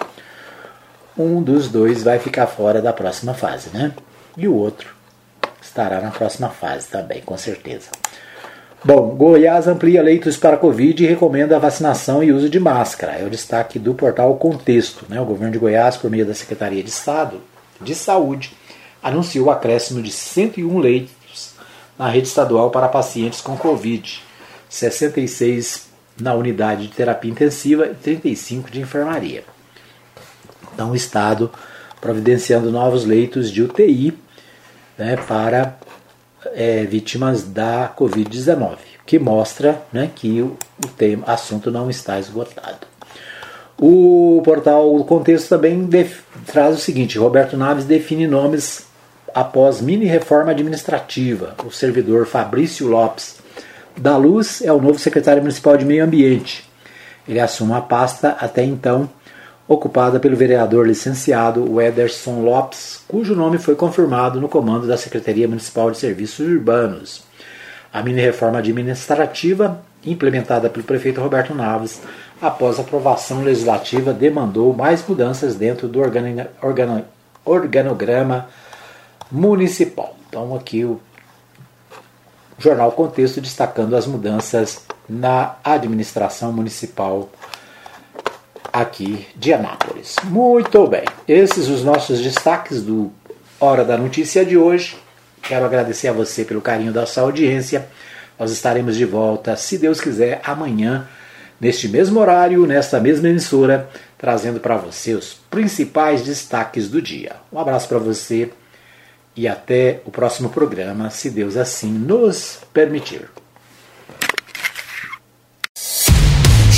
[1.18, 3.93] um dos dois vai ficar fora da próxima fase, né?
[4.37, 4.99] E o outro
[5.71, 7.89] estará na próxima fase também, com certeza.
[8.83, 13.12] Bom, Goiás amplia leitos para Covid e recomenda vacinação e uso de máscara.
[13.12, 15.05] É o destaque do portal Contexto.
[15.09, 15.21] Né?
[15.21, 17.41] O governo de Goiás, por meio da Secretaria de Estado
[17.81, 18.53] de Saúde,
[19.03, 21.55] anunciou o acréscimo de 101 leitos
[21.99, 24.23] na rede estadual para pacientes com Covid.
[24.68, 29.45] 66 na unidade de terapia intensiva e 35 de enfermaria.
[30.73, 31.51] Então, o Estado
[32.01, 34.16] providenciando novos leitos de UTI
[35.01, 35.78] né, para
[36.55, 38.76] é, vítimas da Covid-19,
[39.07, 42.86] que mostra né, que o, o tema, assunto não está esgotado.
[43.78, 48.86] O portal o Contexto também def, traz o seguinte: Roberto Naves define nomes
[49.34, 51.55] após mini reforma administrativa.
[51.64, 53.38] O servidor Fabrício Lopes
[53.96, 56.68] da Luz é o novo secretário municipal de Meio Ambiente.
[57.26, 59.09] Ele assume a pasta até então
[59.73, 65.93] ocupada pelo vereador licenciado Wederson Lopes, cujo nome foi confirmado no comando da Secretaria Municipal
[65.93, 67.23] de Serviços Urbanos.
[67.93, 72.03] A mini-reforma administrativa, implementada pelo prefeito Roberto Naves,
[72.43, 76.01] após aprovação legislativa, demandou mais mudanças dentro do
[77.45, 78.49] organograma
[79.31, 80.16] municipal.
[80.29, 81.01] Então, aqui o
[82.59, 87.29] Jornal Contexto destacando as mudanças na administração municipal
[88.73, 90.16] aqui de Anápolis.
[90.25, 93.12] Muito bem, esses os nossos destaques do
[93.59, 94.97] Hora da Notícia de hoje.
[95.43, 97.89] Quero agradecer a você pelo carinho da sua audiência.
[98.39, 101.07] Nós estaremos de volta, se Deus quiser, amanhã,
[101.61, 107.37] neste mesmo horário, nesta mesma emissora, trazendo para você os principais destaques do dia.
[107.53, 108.51] Um abraço para você
[109.37, 113.29] e até o próximo programa, se Deus assim nos permitir.